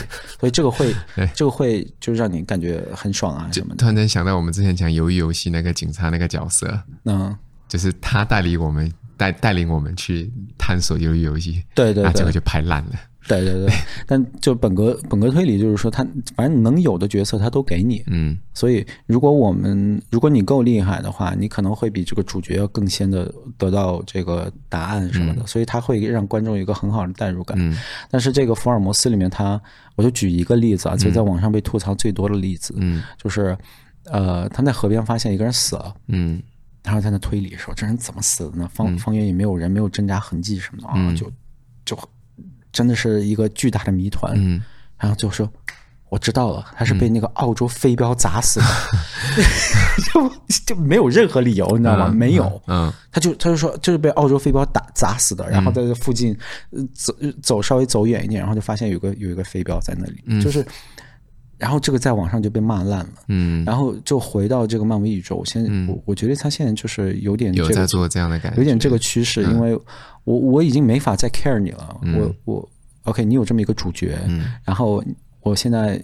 [0.40, 0.94] 所以这个会，
[1.35, 3.77] 这个会就让你感觉很爽啊什么的。
[3.77, 7.37] 突然间想到我们之前讲鱿鱼游戏那个警察那个角色，嗯，
[7.68, 12.92] 就是他带领我们带带领我们去探索鱿鱼游戏，对对对，结果就拍烂了。
[13.29, 13.75] 对对对，
[14.07, 27.57] 但就本格本格推理就是说，他反正能有的角色他都给你，嗯，所以如果我们如果你够厉害的话，你可能会比这个主角要更先的得到这个答案什么的，嗯、所以他会让观众有一个很好的代入感。
[27.61, 27.77] 嗯，
[28.11, 29.62] 但是这个福尔摩斯里面他，他
[29.97, 33.57] 我就举一个例子啊，就在网上被吐槽最多的例子，嗯，就是
[34.05, 36.43] 呃他在河边发现一个人死了，嗯，
[36.83, 38.71] 然后在那推理说这人怎么死的呢？
[38.73, 41.31] 方方圆也没有人，没有挣扎痕迹什么的啊，嗯、就
[41.85, 41.99] 就。
[42.79, 44.62] 真的是一个巨大的谜团，嗯，
[44.97, 45.51] 然后就说
[46.11, 48.67] 我知道了，他是被那个澳洲飞镖砸死的，
[50.14, 50.33] 就
[50.64, 52.09] 就没有任何理由，你知道吗？
[52.14, 56.38] 没有，嗯，他就他就说就是被澳洲飞镖打砸死的，然后在这附近
[56.95, 57.12] 走
[57.43, 60.64] 走稍微走远一点，然后就发现有个有一个飞镖在那里，就是，
[61.59, 69.79] 然后这个在网上就被骂烂了，嗯，然后就回到这个漫威宇宙，现在我我觉得他现在就是有点有在做这样的感觉，有点这个趋势，因为。
[70.25, 72.68] 我我已经没法再 care 你了，嗯、我我
[73.05, 75.03] OK，你有这么一个主角，嗯、然后
[75.40, 75.99] 我现在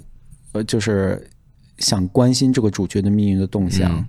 [0.53, 1.23] 呃就是
[1.77, 4.07] 想关心这个主角的命运的动向，嗯、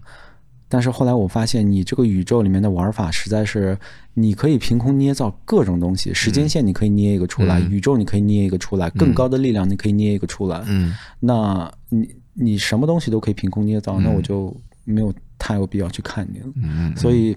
[0.67, 3.78] 但是后来我发现你这个宇宙里面的玩法实在是，
[4.13, 17.36] 你可以凭空捏造各种东西，时间线你可以捏一个出来，嗯、宇宙你可以捏一个出来，更高的力量你可以捏一个出来，嗯，那你你什么东西都可以凭空捏造，嗯、那我就没有太有必要去看你了，嗯，所以。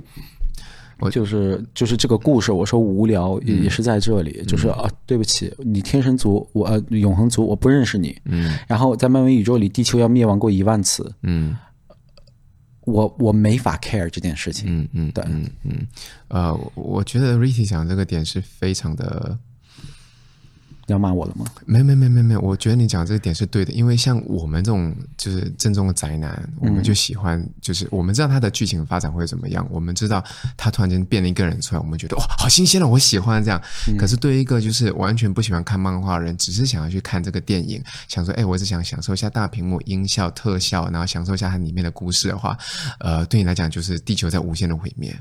[1.00, 8.16] 我就是就是这个故事，我说无聊也也是在这里，就是啊，对不起，你天神族，我呃永恒族，我不认识你。
[8.24, 8.58] 嗯。
[8.66, 11.14] 然后在漫威宇宙里，地球要灭亡过一万次。
[11.22, 11.56] 嗯。
[12.88, 14.66] 我我没法 care 这件事情。
[14.68, 15.86] 嗯嗯，对，嗯嗯，
[16.28, 19.38] 呃，我觉得 Ricky 讲这个点是非常的。
[20.88, 21.44] 要骂我了吗？
[21.66, 30.24] 没没没没没，我觉得你讲这个点是对的，因为像我们这种就是正宗的宅男，我们就喜欢，就是我们知道他的剧情发展会怎么样，我们知道
[30.56, 33.60] 他突然间变了一个人出来，我们觉得哇，好新鲜了，我喜欢这样。
[33.98, 42.56] 可是对于一个就是完全不喜欢看漫画的人，只是想要去看这个电影，想说，哎，我只想享受一下大屏幕音效特效，然后享受一下它里面的故事的话，
[43.00, 45.14] 呃，对你来讲就是地球在无限的毁灭，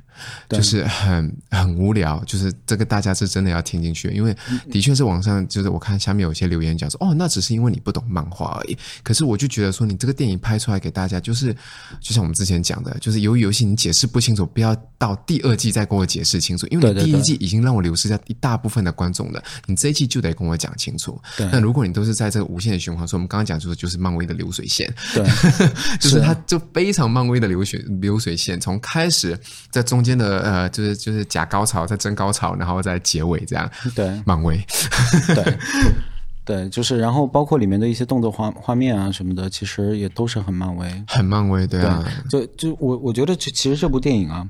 [0.48, 4.34] 就是很很无聊，就是这个大家是真的要听进去，因为
[4.72, 5.46] 的确是网上。
[5.58, 8.78] 就是我看下面有些留言讲说，哦，那只是因为你不懂漫画而已。
[9.02, 11.52] 可是我就觉得说，你这个电影拍出来给大家，就是
[12.00, 19.44] 就像我们之前讲的，就是由于游戏你解释不清楚，不要到第二季再跟我解释清楚，因为你第一季已经让我流失掉一大部分的观众了。
[19.66, 21.20] 你这一季就得跟我讲清楚。
[21.36, 25.26] 对那如果你都是在这个无限的循环，说我们刚刚讲说的就是漫威的流水线，对，
[26.00, 29.36] 就是它就非常漫威的流水流水线，从开始
[29.72, 33.68] 在中间的呃，就是就是假高潮，在真高潮，然后再结尾这样。
[33.96, 34.60] 对，漫威。
[35.34, 35.47] 对。
[36.46, 42.02] 对，就是，然后包括里面的一些动作画画面啊什么的，其实也都是很漫威，很漫威，对啊。
[42.30, 44.48] 对，就就我我觉得，其实这部电影啊，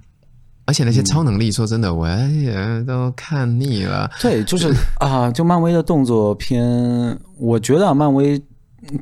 [0.65, 4.07] 而且那些超能力，说真的，我也都看腻了。
[4.21, 8.39] 对，就是 啊，就漫威的动作片，我觉得啊，漫威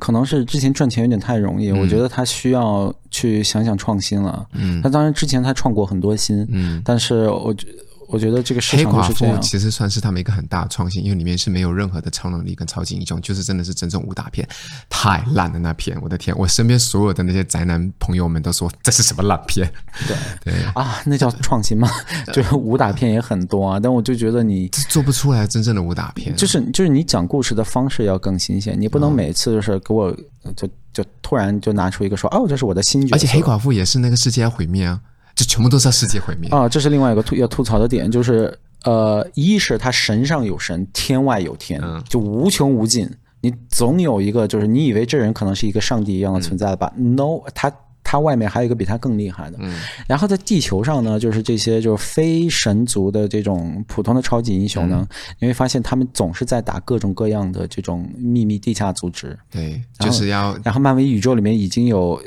[0.00, 4.46] 可能是之前赚钱有点太容易，嗯、我觉得他需要去想想创新了。
[4.52, 7.68] 嗯，他当然之前他创过很多新，嗯，但是我觉。
[8.08, 14.46] 我觉得这个市场是这样，黑寡妇其实算是他们一个很大的创新，因为里面是没有任何的超能力跟超级英雄，就是真的是真正武打片，
[14.88, 16.36] 太烂的那片，我的天！
[16.38, 19.70] 我身边所有的那些宅男朋友们都说这是什么烂片？
[20.06, 21.88] 对对啊，那叫创新吗？
[22.32, 30.14] 就是武打片也很多啊，但我就觉得你做不出来真正的武打片，就是就是你讲故事的方式要更新鲜，你不能每次就是给我
[30.54, 35.00] 就就突然就拿出一个说哦，这是我的新角色，而且黑寡妇也是那个世界要毁灭啊。
[35.36, 36.66] 这全部都是要世界毁灭啊！
[36.66, 43.06] 这是另外一个吐要吐槽的点，就是呃，一是他神上有神，天外有天，嗯、就无穷无尽。
[43.42, 47.70] 你总有一个，就是你以为这人可能是一个上帝一样的存在吧、嗯、？No，他
[48.02, 49.58] 他外面还有一个比他更厉害的。
[49.60, 49.78] 嗯、
[50.08, 59.38] 然后在地球上呢，就是这些就是非神族的这种普通的超级英雄呢，嗯、你会发现他们总是在打各种各样的这种秘密地下组织。
[59.50, 60.62] 对，就是要然。
[60.64, 62.18] 然后漫威宇宙里面已经有。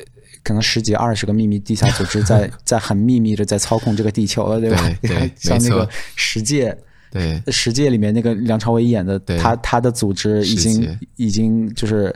[0.50, 4.90] 可能十几二十个秘密地下组织在 在很秘密的在操控这个地球了，对吧？
[5.04, 6.76] 对， 对像那个十诫，
[7.12, 12.12] 对十诫里面那个梁朝伟演的，他他的组织已经已经就是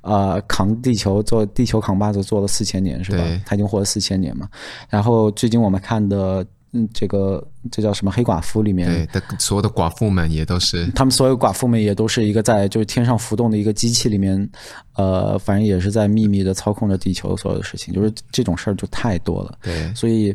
[0.00, 3.18] 呃扛地球做地球扛把子做了四千年是吧？
[3.18, 4.48] 对他已经活了四千年嘛。
[4.90, 6.44] 然后最近我们看的。
[6.76, 8.10] 嗯，这个这叫什么？
[8.10, 14.48] 黑寡妇里面，对的，所有的寡妇们也都是，他们所有寡妇们也都是一个在就是天上浮动的一个机器里面，
[14.94, 19.58] 呃，反正也是在秘密的操控着地球所有的事情，就是这种事儿就太多了。
[19.62, 20.34] 对，所以。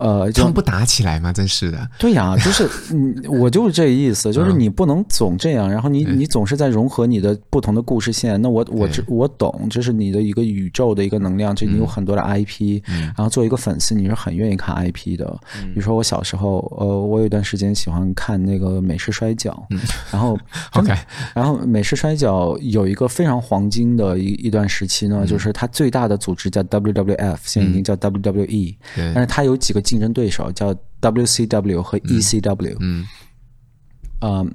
[0.00, 1.30] 呃，他们不打起来吗？
[1.30, 1.86] 真是的。
[1.98, 8.40] 对呀，就是嗯，我就是这个意思，就是你不能总这样，然后你你总是在融合你的不同的故事线。
[8.40, 15.38] 那我我我懂，这是你的一个宇宙的一个能量，就你有很多的 IP，然后作为一个粉丝，你是很愿意看 IP 的。
[15.66, 19.66] 比如说我小时候，呃，我有一段时间喜欢看那个 美式摔跤，
[20.10, 20.38] 然后
[20.72, 20.94] OK，
[21.34, 28.74] 然后美式摔跤有一个非常黄金的一一段时期呢，就是它最大的组织叫 WWF，现在已经叫 WWE，
[29.14, 29.82] 但是它有几个。
[29.90, 33.04] 竞争对手叫 WCW 和 ECW，嗯，
[34.20, 34.54] 嗯，嗯，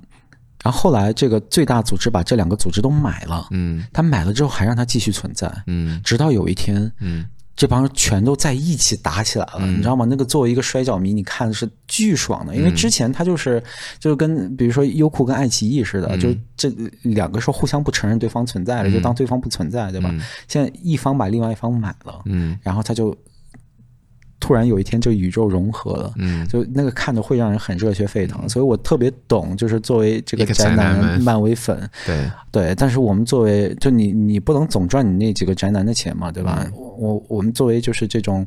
[0.64, 10.06] 然后后来这个最大组织把这两个组织都买了，嗯，他买了之后还让它继续存在，嗯，直到有一天，嗯，这帮人全都在一起打起来了，嗯，你知道吗？
[10.10, 13.62] 那个作为一个摔角迷，你看的是巨爽的，因为之前他就是
[14.00, 16.70] 就是跟比如说优酷跟爱奇艺似的，嗯，就这
[17.02, 20.10] 两个是互相不承认对方存在的，就当对方不存在，对吧？
[20.14, 23.14] 嗯，现在一方把另外一方买了，嗯，然后他就。
[24.46, 32.30] 突然有一天，就宇宙融合了，嗯，就那个看的会让人很热血沸腾，嗯、所以我特别懂，就是作为这个宅男漫威粉，对。
[32.52, 36.62] 对，但是我们作为就你你不能总赚你那几个宅男的钱嘛，对吧？
[36.64, 38.46] 嗯、我我们作为就是这种，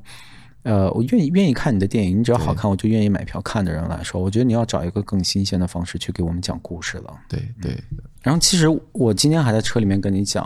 [0.62, 7.76] 呃，我愿意愿意看你的电影，你只要好看，我就愿意买票看的人来说，我觉得你要找一个更新鲜的方式去给我们讲故事了，对对。
[8.22, 10.44] 然后其实我今天还在车里面跟你讲，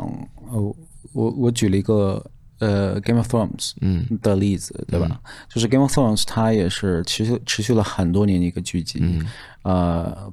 [0.50, 0.74] 呃，
[1.12, 2.24] 我我举了一个。
[2.63, 4.07] 呃，《Game of Thrones》嗯。
[4.23, 5.09] 的例子，嗯、对吧？
[5.11, 5.19] 嗯、
[5.53, 9.27] 就是《Game of Thrones》，它也是持续持续了很多年的一个剧集，嗯、
[9.63, 10.33] 呃，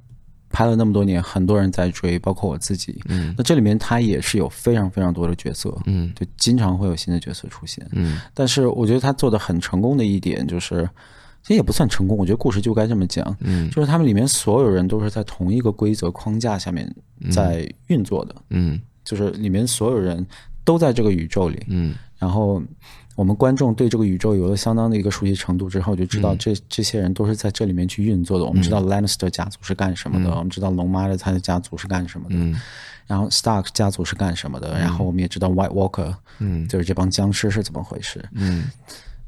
[0.52, 3.02] 拍了那么多年，很多人在追，包括我自己。
[3.08, 7.84] 嗯，那这里面它也是有非常非常多的角色，嗯，就经常会有新的角色出现。
[7.94, 10.88] 嗯，但是我觉得他做的很成功的一点就是，
[11.42, 16.88] 其实也不算成功，我觉得故事就该这么讲，嗯，就是他们里面所有人都是在同一个规则框架下面
[17.32, 20.24] 在运作的，嗯，就是里面所有人
[20.64, 21.96] 都在这个宇宙里，嗯。
[22.20, 22.62] 然后
[23.16, 28.46] 我们观众对这个宇宙有了相当的一个熟悉程度之后，就知道这这些人都是在这里面去运作的。
[28.46, 32.60] 我们知道 Lannister 家族是干什么的，我们知道龙妈的他的家族是干什么的，
[33.08, 38.24] 然后 Stark 家族是干什么的，然后我们也知道 White Walker，嗯，就是这帮僵尸是怎么回事。
[38.34, 38.70] 嗯，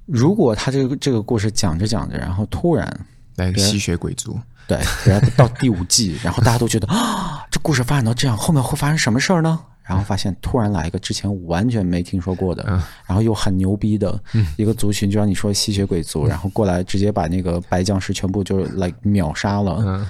[0.05, 9.59] 如果他这个这个故事讲着讲着，然后突然来个吸血鬼族，对，然后到第五季，然后大家都觉得啊，这故事发展到这样，后面会发生什么事儿呢？
[9.91, 14.17] 然后发现突然来一个之前完全没听说过的，嗯、然后又很牛逼的
[14.55, 19.83] 一个族群，就像你说吸血鬼族，嗯、然后过来直接把那个白僵尸全部就是来秒杀了。
[19.85, 20.07] 嗯、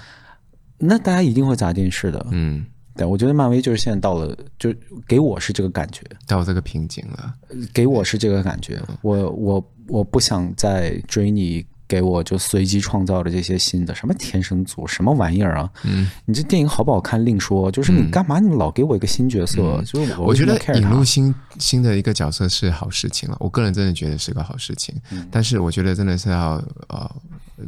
[0.77, 2.23] 那大家一定会砸电视的。
[2.29, 2.63] 嗯，
[2.95, 4.71] 对，我觉得漫威就是现在到了，就
[5.07, 7.34] 给我是这个感觉，到这个瓶颈了。
[7.73, 11.65] 给我是这个感觉，嗯、我我我不想再追你。
[11.92, 15.70] 给我就随机创造的这些新的什么天生组什么玩意儿啊？
[15.84, 19.62] 嗯，你这电影好不好看另说，就是你干嘛你老给我一个新角色？
[19.62, 24.96] 嗯、就是我，我觉得引入新新的一个角色是好事情了，我个人真的觉得是个好事情。
[25.12, 26.52] 嗯、但是我觉得真的是要
[26.88, 27.12] 呃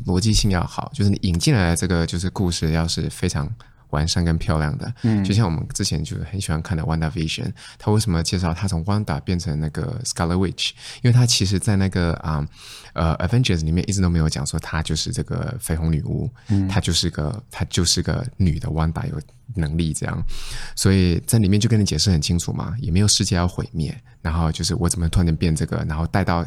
[0.06, 3.46] 逻辑性要好，就是你引进来的这个就是故事要是非常
[3.94, 4.94] 完善跟漂亮的。
[5.04, 7.46] 嗯，就像我们之前就很喜欢看的《WandaVision》，
[7.78, 10.72] 他为什么介绍他从 Wanda 变成那个 Scarlet Witch？
[11.02, 12.46] 因为他其实，在那个啊
[12.94, 19.22] 呃 Avengers 里面一直都没有讲说他就是这个绯红女巫，嗯，她就是个她就是个女的 Wanda 有
[19.56, 20.22] 能力这样，
[20.76, 26.46] 所以在里面就跟你解释很清楚嘛，也没有世界要毁灭，然后就是我怎么突然间变这个，然后带到。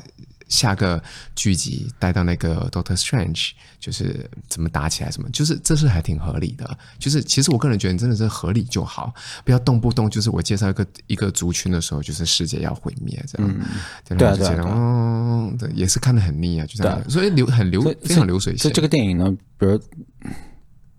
[0.49, 1.03] 下个
[1.35, 6.79] 剧集带到那个 Doctor Strange，就是怎么打起来，什么就是这是还挺合理的。
[6.99, 9.13] 就是其实我个人觉得，真的是合理就好，
[9.45, 13.53] 不要动不动就是我介绍一个一个族群的时候，就是世界要毁灭这样。
[13.53, 13.65] 嗯、
[14.09, 17.11] 对对对，也是看得很腻啊，就这样。
[17.11, 18.71] 所以流很流，非常流水线。
[18.71, 19.81] 就这个电影呢，比如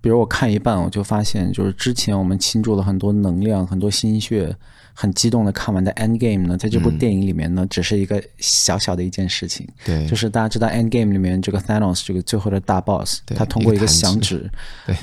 [0.08, 4.56] 比如我看一半，我就发现，就是之前我们倾注了很多能量，很多心血。
[5.00, 9.68] 很激动的看完的 End Game 呢，在这部电影里面呢，嗯、只是一个小小的一件事情。
[9.86, 14.50] 对，就是大家知道 End Game 里面这个 Thanos 这个最后的大 Boss，他通过一个响指，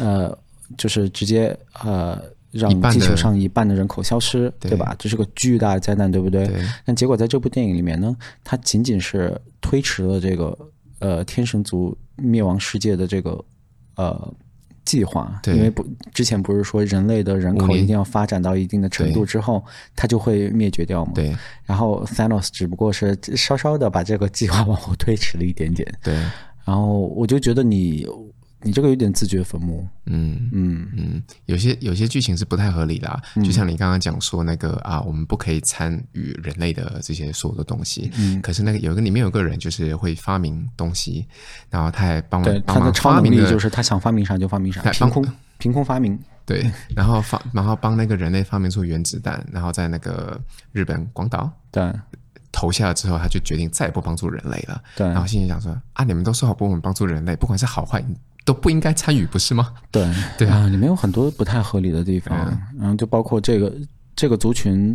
[0.00, 0.36] 呃，
[0.76, 4.96] 就是直接呃让地球上一半的人口消失，对，对吧？
[4.98, 6.44] 这是个巨大的灾难，对不对？
[6.48, 6.60] 对。
[6.84, 10.58] 但结果在这部电影里面呢，它仅仅是推迟了这个
[10.98, 13.44] 呃天神族灭亡世界的这个
[13.94, 14.34] 呃。
[14.84, 19.64] 计划，因为不之前不是说人类的人口一定要发展到一定的程度之后，
[19.96, 21.12] 它就会灭绝掉嘛？
[21.14, 21.34] 对。
[21.64, 25.86] 然后 Thanos 只不过是稍稍的把这个计划往后推迟了一点点。
[26.02, 26.14] 对。
[26.64, 28.06] 然后我就觉得你。
[28.64, 30.88] 你这个有点自掘坟墓，嗯嗯。
[30.96, 41.26] 嗯，有些有些剧情是不太合理的，啊，就像你刚刚讲说那个啊，我们不可以参与人类的这些所有的东西，嗯，可是那个有一个里面有个人就是会发明东西，
[41.68, 45.26] 然后他还帮忙，他的超能力就是他想发明啥就发明啥，凭空
[45.58, 50.40] 凭空发明，对， 然后发然后帮那个人类发明出原子弹，然后在那个
[50.72, 51.92] 日本广岛对。
[52.56, 58.00] 投下了之后，他就决定再也不帮助人类了，对，然后心里想说啊，你们都说好不我们帮助人类，不管是好坏。
[58.44, 59.72] 都不应该参与，不是吗？
[59.90, 63.72] 对对啊，里面有很多不太合理的地方，嗯、然后就包括这个
[64.14, 64.94] 这个族群，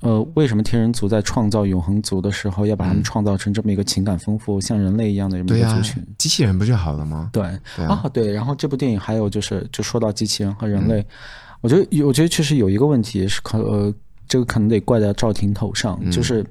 [0.00, 6.04] 呃，为什么天人族在创造永恒族的时候要把他们创造成这么一个情感丰富、嗯、像人类一样的这么一个族群？
[6.18, 7.30] 机器人不就好了吗？
[7.32, 7.42] 对，
[7.76, 8.32] 对啊，啊，对。
[8.32, 11.06] 然后这部电影还有就是，就说到机器人和人类，嗯、
[11.60, 13.94] 我觉得，我觉得确实有一个问题是可，呃，
[14.26, 16.44] 这个可能得怪在赵婷头上，嗯、就是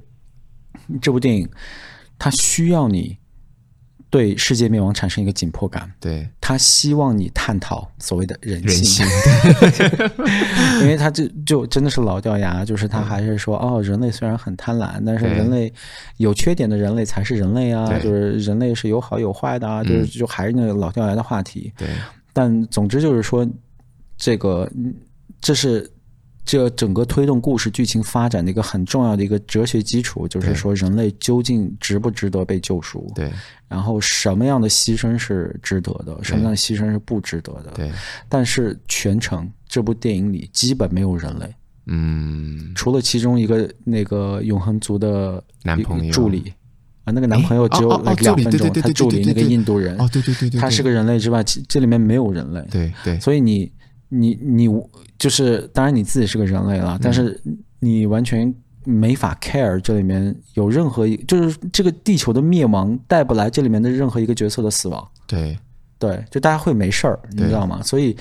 [1.02, 1.46] 这部电影
[2.18, 3.18] 它需要你。
[4.08, 9.86] 对世界灭亡产生一个紧迫感，对，他希望你探讨所谓的人性，人性。
[10.82, 15.72] 因为他就就真的是老掉牙，就是他还是说、嗯、哦，人类虽然很贪婪，但是人类
[16.18, 21.72] 有缺点的人类才是人类啊，就是人类是有好有坏的啊，就是就还是那个老掉牙的话题。
[21.76, 21.88] 对，
[22.32, 23.46] 但总之就是说，
[24.16, 24.70] 这个
[25.40, 25.90] 这是。
[26.46, 33.10] 这整个推动故事剧情发展的一个很重要的一个哲学基础，就是说人类究竟值不值得被救赎？
[33.16, 33.32] 对。
[33.68, 36.16] 然后什么样的牺牲是值得的？
[36.22, 37.72] 什么样的牺牲是不值得的？
[37.74, 37.90] 对。
[38.28, 41.52] 但是全程这部电影里基本没有人类，
[41.86, 46.52] 嗯，除了其中一个那个永恒族的男朋友助理
[47.02, 47.88] 啊，那个男朋友只有
[48.20, 52.64] 两分钟，他助理那个印度人，哦，对对对对，他是个人类之外，这里面没有人类。
[52.70, 53.18] 对对。
[53.18, 53.68] 所以你。
[54.08, 54.68] 你你
[55.18, 57.40] 就是，当然你自己是个人类了，但是
[57.80, 58.52] 你完全
[58.84, 65.06] 没法 care 这里面有任何一，就是这个地球的灭亡带不来这里面的任何一个角色的死亡。
[65.26, 65.58] 对
[65.98, 67.82] 对，就大家会没事儿，你知道吗？
[67.82, 68.16] 所以，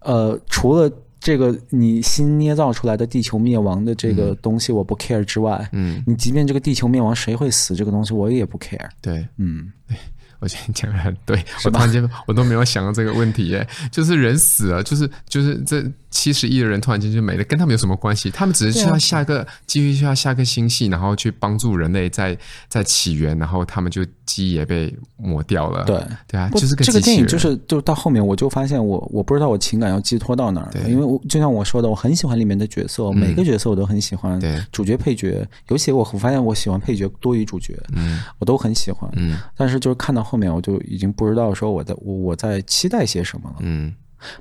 [0.00, 8.88] 呃，除了这个你新捏造出来的地球灭亡的这个东西我不 care 之外，嗯，你即便这个地球灭亡谁会死这个东西我也不 care。
[9.00, 9.72] 对，嗯。
[10.42, 15.82] 我觉得你讲的很对，我突然间我都没有想到这个问题耶，就是人死了，就是就是这。
[16.12, 18.30] 七十亿的人突然间就没了，跟他们有什么关系？
[18.30, 22.38] 他们只是需要下个继续需要下个星系，然后去帮助人类再
[22.68, 25.84] 再起源，然后他们就记忆也被抹掉了。
[25.84, 43.94] 对对啊，就是个这个电影就是就到后面我就发现我我不知道我情感要寄托到哪儿，因为我就像我说的，我很喜欢里面的角色，每个角色我都很喜欢，对主角配角，尤其我我发现我喜欢配角多于主角，嗯，我都很喜欢，嗯，但是就是看到后面我就已经不知道说我在我我在期待些什么了，嗯。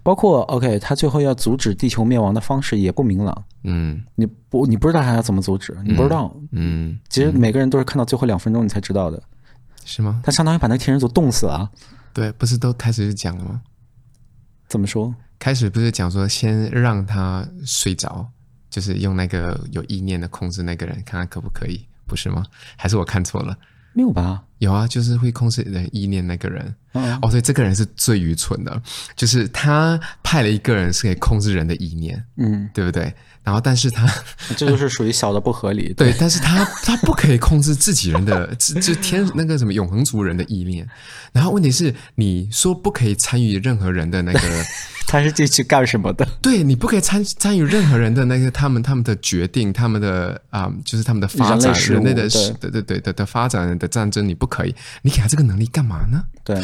[0.03, 3.45] 包括 OK，他最后要阻止地球灭亡的方式也不明朗。
[3.63, 6.35] 嗯，你不你不知道他要怎么阻止，你不知道。
[6.51, 9.21] 嗯，其实每个人都是看到最后两分钟你才知道的，
[9.85, 10.21] 是吗？
[10.23, 11.69] 他相当于把那个天人族冻死了。
[12.13, 13.61] 对，不是都开始就讲了吗？
[14.67, 15.13] 怎么说？
[15.39, 18.27] 开始不是讲说先让他睡着，
[18.69, 21.87] 就是用那个有意念的控制那个人，看看可不可以？
[22.05, 22.45] 不是吗？
[22.75, 23.57] 还是我看错了？
[23.93, 24.43] 没有吧？
[24.59, 26.73] 有啊，就是会控制人意念那个人。
[26.93, 28.81] 嗯、哦，所以这个人是最愚蠢的，
[29.15, 33.13] 就是他派了一个人是可以控制人的意念，嗯，对不对？
[33.43, 34.07] 然后，但是他
[34.55, 35.91] 这就是属于小的不合理。
[35.97, 40.87] 对，但是他他不可以控制自己人的， 就天那个什么永恒族人的意念。
[41.31, 44.39] 然后问题是，你说不可以参与任何人的那个。
[45.07, 46.27] 他是进去干什么的？
[46.41, 52.27] 对，你不可以参参与任何人的那个他们他们的决定，他们的啊、嗯，就是他们的发展，人类的
[52.59, 54.73] 对对对的的发展的战争，你不可以。
[55.01, 56.23] 你给他这个能力干嘛呢？
[56.43, 56.59] 对，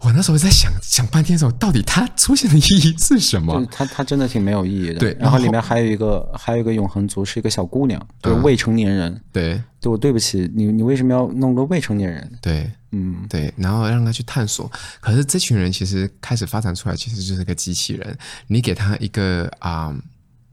[0.00, 3.64] 我那时候在想想半天的时候，到底他出现的意义是什么？
[3.70, 5.00] 他他真的挺没有意义的。
[5.00, 9.12] 对，然后里面还有一个还有一个永恒族，是一个小姑娘，就是未成年人。
[9.12, 9.62] 嗯、对。
[9.80, 12.28] 对，我对不起你，你为什么要弄个未成年人？
[12.42, 14.70] 对，嗯，对，然后让他去探索。
[15.00, 18.18] 可是这群人其实开始发展出来，其实就是个机器人。
[18.46, 19.96] 你给他一个啊、呃、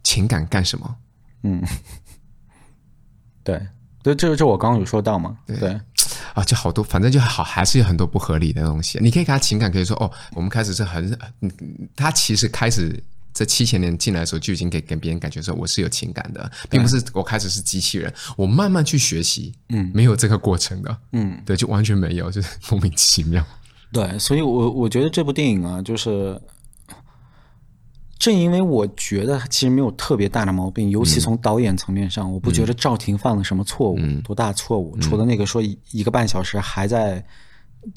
[0.03, 0.95] 情感干什么？
[1.43, 1.63] 嗯，
[3.43, 3.65] 对，
[4.03, 5.37] 对，这个就我刚刚有说到嘛。
[5.45, 5.79] 对，对
[6.33, 8.99] 啊，就好多，反正就好，还是有很多不合理的东西。
[9.01, 11.17] 你可以给他情感，可以说哦，我们开始是很，
[11.95, 13.03] 他其实开始。
[13.35, 23.45] 这七千年进来的时候，就已经给给别人感觉说我是有情感的，并不是我开始是机器人，我慢慢去学习，嗯，没有这个过程的，嗯，对，就完全没有，就是莫名其妙。
[23.91, 26.41] 对，所以我我觉得这部电影啊，就是
[28.17, 35.61] 正因为我觉得其实没有特别大的毛病，尤其从导演层面上，嗯、我不觉得赵婷犯了什么错误，嗯、多大错误，除了那个说
[35.91, 37.21] 一个半小时还在。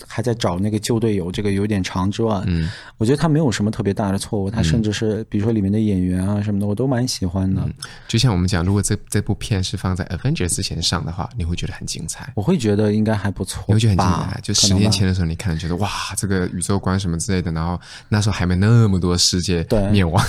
[0.07, 4.51] 还在找那个旧队友，这个有点长之外，嗯，我觉得他没有什么特别大的错误。
[4.51, 7.63] 他甚至是，比如说里面的演员啊什么的，我都蛮喜欢的。
[8.07, 12.33] 就像我们讲，如果这这部片是放在 Avengers 之前上的话，你会觉得很精彩。
[12.35, 14.41] 我会觉得应该还不错，你会觉得很精彩。
[14.43, 20.25] 就十年前的时候，你看觉得哇，这个宇宙观什么之类的，然后那时候还没那么多世界灭亡。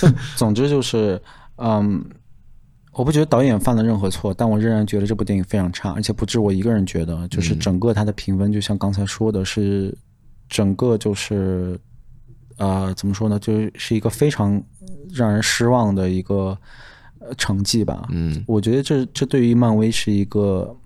[0.00, 1.20] 对总之就是，
[1.56, 2.04] 嗯。
[2.92, 9.98] 我不觉得导演犯了任何错，但我仍然觉得这部电影非常差，而且不止我一个人觉得，就是整个它的评分，就像刚才说的是，是
[10.48, 11.78] 整个就是，
[12.58, 14.60] 呃，怎么说呢，就是一个非常
[15.12, 16.58] 让人失望的一个
[17.38, 18.08] 成绩吧。
[18.10, 20.76] 嗯，我觉得这这对于漫威是一个。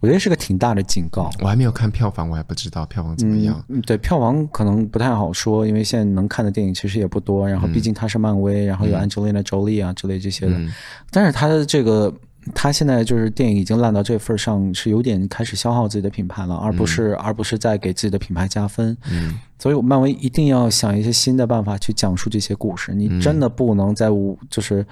[0.00, 1.30] 我觉得是个挺大的警告。
[1.40, 3.64] 我还没有看票房，我还不知道票房怎么样。
[3.68, 7.48] 嗯，对，票房可能不太好说，因为现在能看的电影其实也不多。
[7.48, 10.52] 然后，毕竟它是漫威，嗯、然后有 Angelina Jolie 啊之类这些的。
[10.58, 10.70] 嗯、
[11.10, 12.12] 但是它的这个，
[12.54, 18.94] 它现在就是电影已经烂到这份上，是有点开始消耗自己的品牌了，而不是、嗯、而不是在给自己的品牌加分。
[19.10, 22.94] 嗯，所以漫威一定要想一些新的办法去讲述这些故事。
[22.94, 24.86] 你真的不能再无就是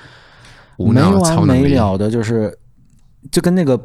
[0.78, 2.58] 没完没了的，就是
[3.30, 3.78] 就跟那个。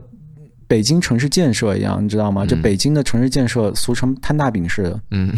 [0.69, 2.45] 北京城市建设一样，你知道吗？
[2.45, 4.99] 这北京的城市建设俗称摊大饼似的。
[5.09, 5.33] 嗯，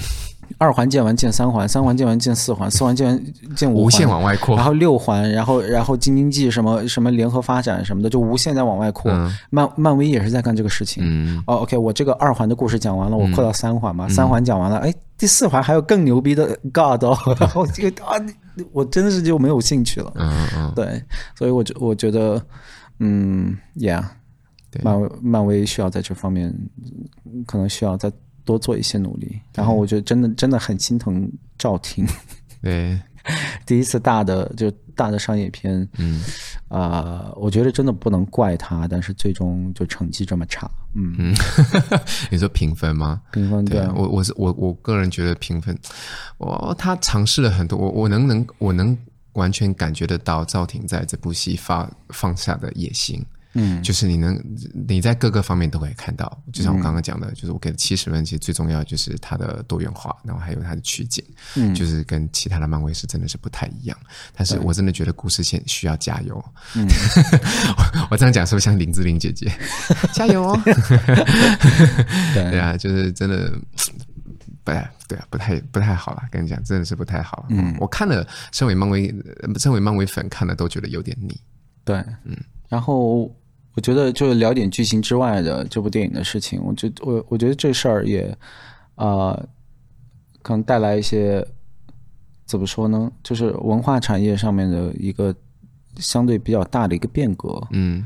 [0.57, 3.25] 二环建完建三环，三环建完建四环，四环建完
[3.55, 4.57] 建五环，无限往外扩。
[4.57, 9.09] 然后六环，然后然后京津冀什么什么联合发展什么的，就无限在往外扩。
[9.09, 11.01] 嗯、漫漫威也是在干这个事情。
[11.07, 14.07] 嗯，哦，OK，我这个二环的故事讲完了，我扩到三环嘛。
[14.07, 18.19] 嗯、三环讲完了，哎，第四环还有更牛逼的 God，哦， 然后这个啊，
[18.73, 20.11] 我真的是就没有兴趣了。
[20.15, 21.01] 嗯嗯，对，
[21.37, 22.43] 所以我觉我觉得，
[22.99, 24.03] 嗯，Yeah。
[24.83, 26.53] 漫威漫威需要在这方面，
[27.45, 28.11] 可能需要再
[28.45, 29.39] 多做一些努力。
[29.53, 32.05] 然后我觉得真的真的很心疼赵婷，
[32.61, 32.99] 对，
[33.65, 36.23] 第一次大的就大的商业片，嗯，
[36.69, 41.35] 啊、呃，我觉得真的不能怪他，但是最终就成绩这么差，嗯，嗯
[42.31, 43.21] 你说评分吗？
[43.31, 45.77] 评分对，对我我是我我个人觉得评分，
[46.37, 48.97] 我他尝试了很多，我我能能我能
[49.33, 53.23] 完全感觉得到赵婷在这部戏发放下的野心。
[53.53, 54.41] 嗯，就是你能
[54.87, 61.23] 你在各个方面都可以看到，就像我刚刚讲的，嗯、就是我给的七十分，其实最重要的就是它的多元化，然后还有它的取景，
[61.55, 63.97] 嗯，就是跟其他的漫威是真的是不太一样。
[64.33, 66.41] 但是我真的觉得故事线需要加油。
[66.75, 66.85] 嗯，
[67.77, 69.51] 我， 我这样讲是不是像林志玲姐姐？
[70.13, 70.61] 加油哦！
[72.33, 73.51] 对啊，就是真的
[74.63, 76.23] 不太对啊，不太不太好了。
[76.31, 77.45] 跟你讲，真的是不太好。
[77.49, 79.13] 嗯，我看了，身为漫威，
[79.57, 81.37] 身为漫威粉，看了都觉得有点腻。
[81.83, 82.37] 对，嗯，
[82.69, 83.29] 然后。
[83.73, 88.23] 我觉得就聊点剧情之外的这部电影的事情，我觉我我觉得这事儿也，
[88.95, 89.49] 啊、呃，
[90.41, 91.45] 可能带来一些
[92.45, 93.09] 怎么说呢？
[93.23, 95.33] 就是文化产业上面的一个
[95.95, 97.65] 相对比较大的一个变革。
[97.71, 98.05] 嗯，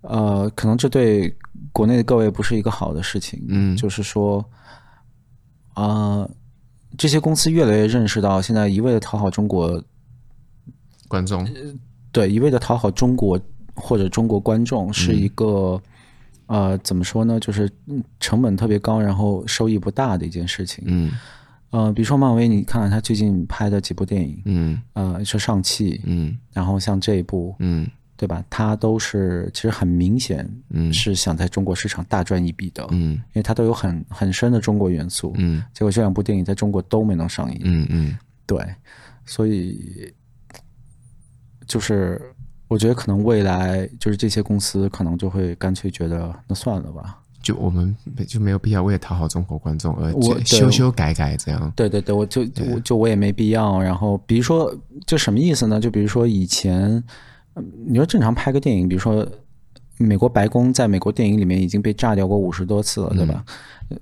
[0.00, 1.32] 呃，可能这对
[1.70, 3.40] 国内的各位不是一个好的事情。
[3.48, 4.44] 嗯，就是说，
[5.74, 6.30] 啊、呃，
[6.98, 9.80] 这些公司越来越认识到，现在一味的讨好中国
[11.06, 11.48] 观众，
[12.10, 13.40] 对，一味的讨好中国。
[13.74, 15.80] 或者中国观众是一个，
[16.46, 17.40] 嗯、呃，怎么说呢？
[17.40, 17.70] 就是
[18.20, 20.84] 成本特别高，然后收益不大的一件事情。
[20.86, 21.10] 嗯，
[21.70, 28.44] 呃，比如说漫威，你看看他最近拍的几部电影，嗯，呃，说上汽，嗯，然后像这一部，嗯，对吧？
[28.50, 38.64] 它都是其实很明显，嗯，是想在中国市场大赚一笔的，嗯，因为它都有很很深的中国元素，嗯，结果这两部电影在中国都没能上映，嗯嗯，对，
[39.24, 40.12] 所以
[41.66, 42.20] 就是
[42.72, 47.18] 我觉得可能未来就是这些公司可能就会干脆觉得那算了吧。
[47.42, 47.94] 就我们
[48.26, 50.12] 就没有必要为了讨好中国观众而
[50.44, 51.70] 修修改改这样。
[51.76, 52.42] 对对对，我就
[52.72, 53.82] 我就我也没必要。
[53.82, 54.74] 然后比如说，
[55.06, 55.78] 就什么意思呢？
[55.78, 57.02] 就比如说以前，
[57.84, 59.26] 你说正常拍个电影，比如说
[59.98, 63.44] 美国白宫在美国电影里面已经被炸掉过五十多次了，对吧？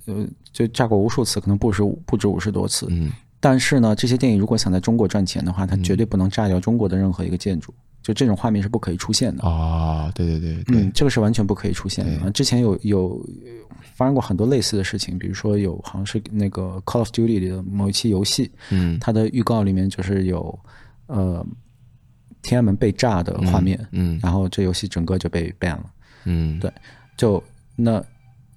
[0.06, 2.86] 呃，就炸过无数次，可能不止不止五十多次。
[2.90, 3.10] 嗯。
[3.40, 7.72] 但是呢，这些电影如果想在中国赚钱的话，它绝对不能炸掉中国的任何一个建筑。
[8.02, 9.46] 就这种画面是不可以出现的。
[9.46, 12.30] 哦，对对对，对，嗯，这个是完全不可以出现的。
[12.30, 13.26] 之前有有
[13.94, 20.58] 发生过很多类似的事情，比如说有好像是那个《Call of Duty》里的某一期游戏，嗯，它的预告里面就是有
[21.06, 21.44] 呃
[22.42, 25.84] 天安门被炸的画面，嗯，嗯，然后这游戏整个就被 ban 了，
[26.24, 26.72] 嗯，对，
[27.18, 27.42] 就
[27.76, 28.02] 那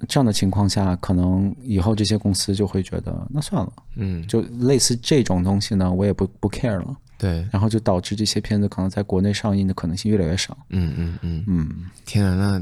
[0.08, 6.98] 这样的情况下，可能以后这些公司就会觉得那算了，嗯，就类似这种东西呢，我也不不 care 了。
[7.24, 10.58] 对，然后就导致这些片子可能在国内上映的可能性越来越少。
[10.72, 11.70] 嗯嗯嗯嗯，
[12.06, 12.62] 天啊，那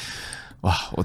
[0.66, 1.04] 哇，我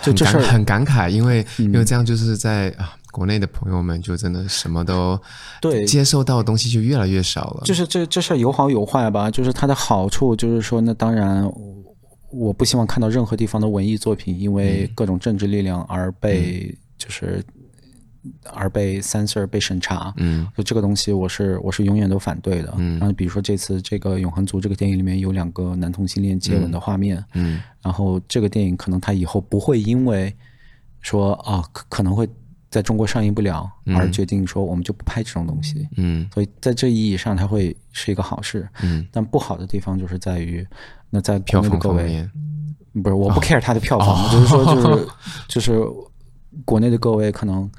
[0.00, 5.20] 就这事很感慨，因为、嗯、因为这样就是在啊国内的朋友们就真的什么都
[5.60, 7.64] 对接受到的东西就越来越少了。
[7.66, 9.30] 就是这这事儿有好有坏吧？
[9.30, 11.44] 就是它的好处就是说，那当然
[12.30, 17.44] 我不希望看到任何地方的文艺作品因为各种政治力量而被就是。
[18.52, 22.74] 而被 censor 被审查，嗯，就这个东西，我是我是永远都反对的。
[22.76, 30.34] 嗯，然后比如说这次这个《永恒族》这个电影里面有两个男同性恋接吻的画面，嗯，嗯，然后这个电影可能它以后不会因为
[31.00, 32.28] 说啊可可能会
[32.70, 40.66] 在中国上映不了而决定说我们就不拍这种东西，嗯，所以在这意义上它会是一个好事，嗯，但不好的地方就是在于
[41.08, 42.28] 那在票房各位，
[43.02, 45.08] 不是我不 care 它的票房，哦，就是说就是
[45.48, 45.80] 就是
[46.66, 47.70] 国内的各位可能。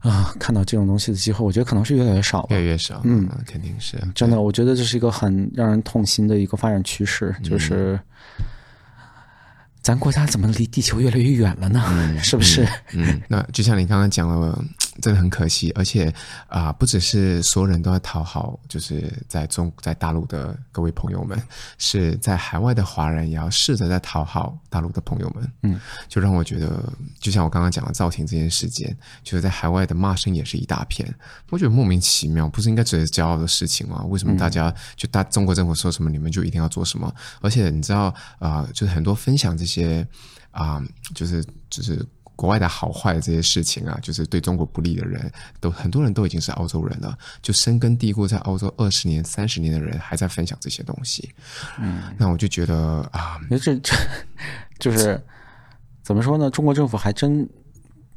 [0.00, 3.00] 啊，看到这种东西的机会，我觉得可能是越来越少，越来越少。
[3.04, 4.40] 嗯，肯定是真的。
[4.40, 7.98] 我觉得这是一个很让人痛心的一个发展趋势，就是。
[9.82, 11.82] 咱国家怎么离地球越来越远了呢？
[11.88, 12.68] 嗯、 是不是？
[12.92, 14.62] 嗯，那就像你刚刚讲了，
[15.00, 15.72] 真的很可惜。
[15.74, 16.08] 而且
[16.46, 21.40] 啊、呃，不只是所有人都要讨好，就是在中在大陆的各位朋友们，
[21.78, 25.52] 是在海外的华人也要试着在讨好大陆的朋友们。
[25.62, 31.12] 嗯，就让我觉得，就像我刚刚讲的造型这件事件，就是在海外的骂声也是一大片。
[31.48, 34.04] 我觉得莫名其妙，不是应该值得骄傲的事情吗？
[34.04, 37.12] 为什么大家就大中国政府说什么，你们就一定要做什么？
[37.40, 38.04] 而且你知道
[38.38, 40.06] 啊、呃，就是很多分享这些。
[40.52, 42.04] 啊、嗯，就是就是
[42.40, 45.30] 国外的好坏的这些事情啊，就是对中国不利的人
[45.60, 51.28] 都很多人都已经是澳洲人了，就深根蒂固在澳洲二十年、三十年的人还在分享这些东西。
[51.78, 53.94] 嗯，那我就觉得啊，这这
[54.78, 55.22] 就是
[56.02, 56.48] 怎么说呢？
[56.48, 57.46] 中国政府还真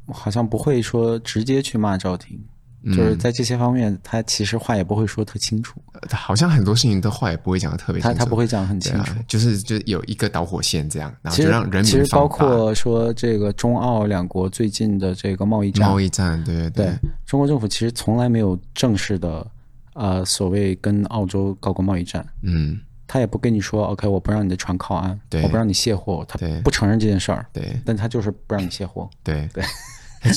[0.07, 2.41] 好像不会说直接去骂赵婷。
[2.85, 5.79] 就是在这些方面，他其实话也不会说特清楚。
[6.09, 8.17] 他好像很多事情的话也不会讲的特别清楚。
[8.17, 16.93] 他他不会讲得很清楚，就是就有一个导火线这样，然后就让人民其实包括说这个中澳两国最近的这个贸易战，贸易战，对对对，
[17.25, 19.47] 中国政府其实从来没有正式的
[19.93, 22.25] 呃所谓跟澳洲搞过贸易战。
[22.41, 22.77] 嗯，
[23.07, 27.45] 他也不跟你说 OK，我不让你的船靠岸，对，我不让你卸货，他不承认这件事儿。
[27.53, 29.09] 对，但他就是不让你卸货。
[29.23, 29.63] 对对。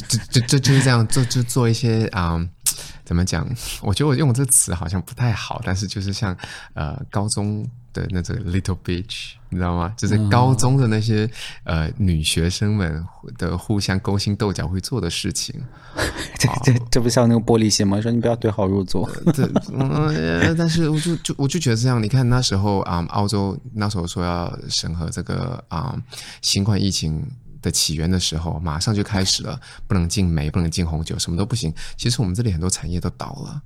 [0.08, 2.48] 就就就就是这样做，就做一些啊、嗯，
[3.04, 3.46] 怎么讲？
[3.80, 6.36] 我觉得我用这个词好像不太好，但是就是像
[6.74, 9.94] 呃高中的那种 little bitch，你知道吗？
[9.96, 11.24] 就是高中的那些、
[11.64, 13.04] 嗯、呃女学生们
[13.38, 15.54] 的互相勾心斗角会做的事情。
[16.38, 18.00] 这这这不像那个玻璃心吗？
[18.00, 19.08] 说你不要对号入座。
[19.32, 22.02] 对，嗯，但是我就就我就觉得这样。
[22.02, 26.02] 你看那时候啊、嗯，澳洲那时候说要审核这个啊、嗯、
[26.42, 27.24] 新冠疫情。
[27.66, 31.74] 的起源的时候，马上就开始了， 不能进煤，不能进红酒，什么都不行。
[31.96, 33.60] 其实我们这里很多产业都倒了，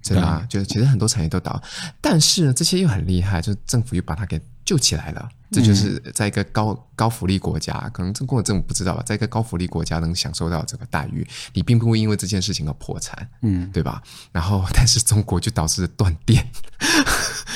[0.00, 1.60] 真的啊，就其实很多产业都倒，
[2.00, 5.28] 但是这些又很厉害，就是政府又把它给救起来了。
[5.52, 14.00] 这就是在一个高高福利国家，可能中国政府不知道吧，在一个高福利国家能享受到这个待遇，你并不会因为这件事情而破产，嗯，对吧？
[14.30, 16.46] 然后， 但是中国就导致断电。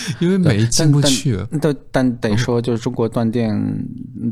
[0.20, 3.54] 因为煤进不去，但但，但得说，就是中国断电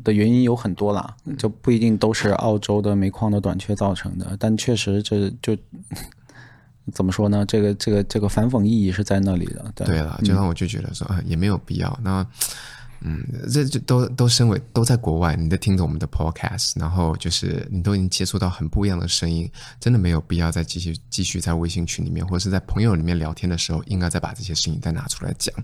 [0.05, 4.37] 的原因有很多啦，就不一定都是澳洲的煤矿的短缺造成的。
[4.39, 5.57] 但确实，这就
[6.93, 7.45] 怎么说呢？
[7.47, 9.65] 这个这个这个反讽意义是在那里的。
[9.75, 11.99] 对，对了，就让我就觉得说啊，也没有必要。
[12.03, 12.27] 那
[13.05, 19.51] 嗯，这就都都身为都在国外，你在听着我们的 podcast，然后就是你都已经接触到很不一样的声音，
[19.81, 25.55] 真的没有必要再继续继续在微信群里面或者是在朋友里面聊天的时候，应该再把这些事情再拿出来讲，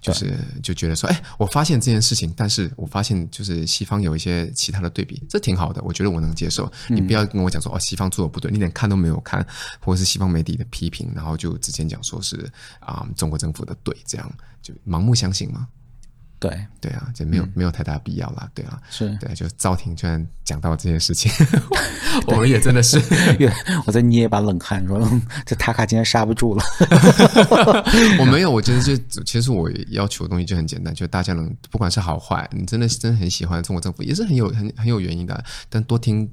[0.00, 6.70] 就是就觉得说，哎，我发现这件事情，但是我发现就是西方有一些其他的对比，这挺好的，我觉得我能接受。
[6.88, 9.46] 你不要跟我讲说，哦，西方做的不对，你连看都没有看，
[9.80, 15.68] 或者是西方媒体的批评，然后就直接讲说是啊、嗯，中国政府的对，这样就盲目相信吗？
[16.40, 18.48] 对对啊，就没有、嗯、没有太大必要啦。
[18.54, 21.30] 对啊，是对，就赵婷居然讲到这件事情，
[22.26, 23.00] 我们也真的是，
[23.86, 25.00] 我在捏一把冷汗，说
[25.44, 26.62] 这塔卡今天刹不住了。
[28.20, 36.30] 我没有，我觉得就其实我要求的东西就很简单，就大家能不管是好坏，你真的是真的很喜欢中国政府，也是很有很很有原因的，但多听。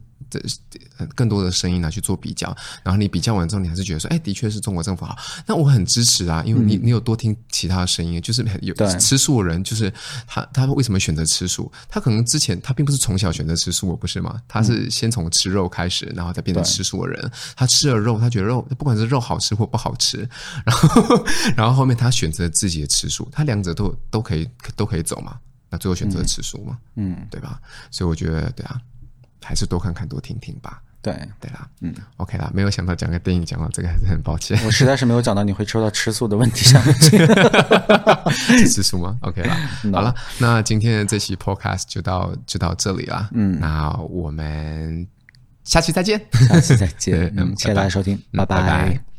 [0.70, 9.92] 这更多的声音拿去做比较，然后你比较完之后，你还是觉得说，哎，的确是中国政府好，那我很支持啊，因为你你有多听其他的声音，就是有吃素的人，就是
[10.28, 11.72] 他他为什么选择吃素？
[11.90, 14.42] 他可能之前他并不是从小选择吃素，不是吗？
[14.48, 17.32] 他是先从吃肉开始，然后再变成吃素的人。
[17.56, 20.28] 他吃了肉，他觉得肉不管是肉好吃或不好吃，
[20.66, 21.26] 然后
[21.58, 25.38] 然后后面他选择自己的吃素，他两者都都可以都可以走嘛，
[25.70, 27.60] 那最后选择吃素嘛，嗯，对吧？
[27.92, 28.80] 所以我觉得对啊。
[29.46, 30.82] 还是多看看多听听吧。
[31.02, 32.50] 对对啦，嗯，OK 啦。
[32.52, 34.60] 没有想到讲个电影讲到这个还是很抱歉。
[34.66, 37.16] 我实在是没有想到你会抽到吃素的问题上面去。
[38.68, 39.56] 吃素吗？OK 啦。
[39.84, 39.98] No.
[39.98, 43.30] 好了，那今天的这期 Podcast 就到就到这里啦。
[43.34, 45.08] 嗯，那我们
[45.64, 46.20] 下期再见。
[46.50, 47.32] 下期再见。
[47.38, 48.62] 嗯，谢谢大家收听，拜拜。
[48.62, 49.15] 拜拜。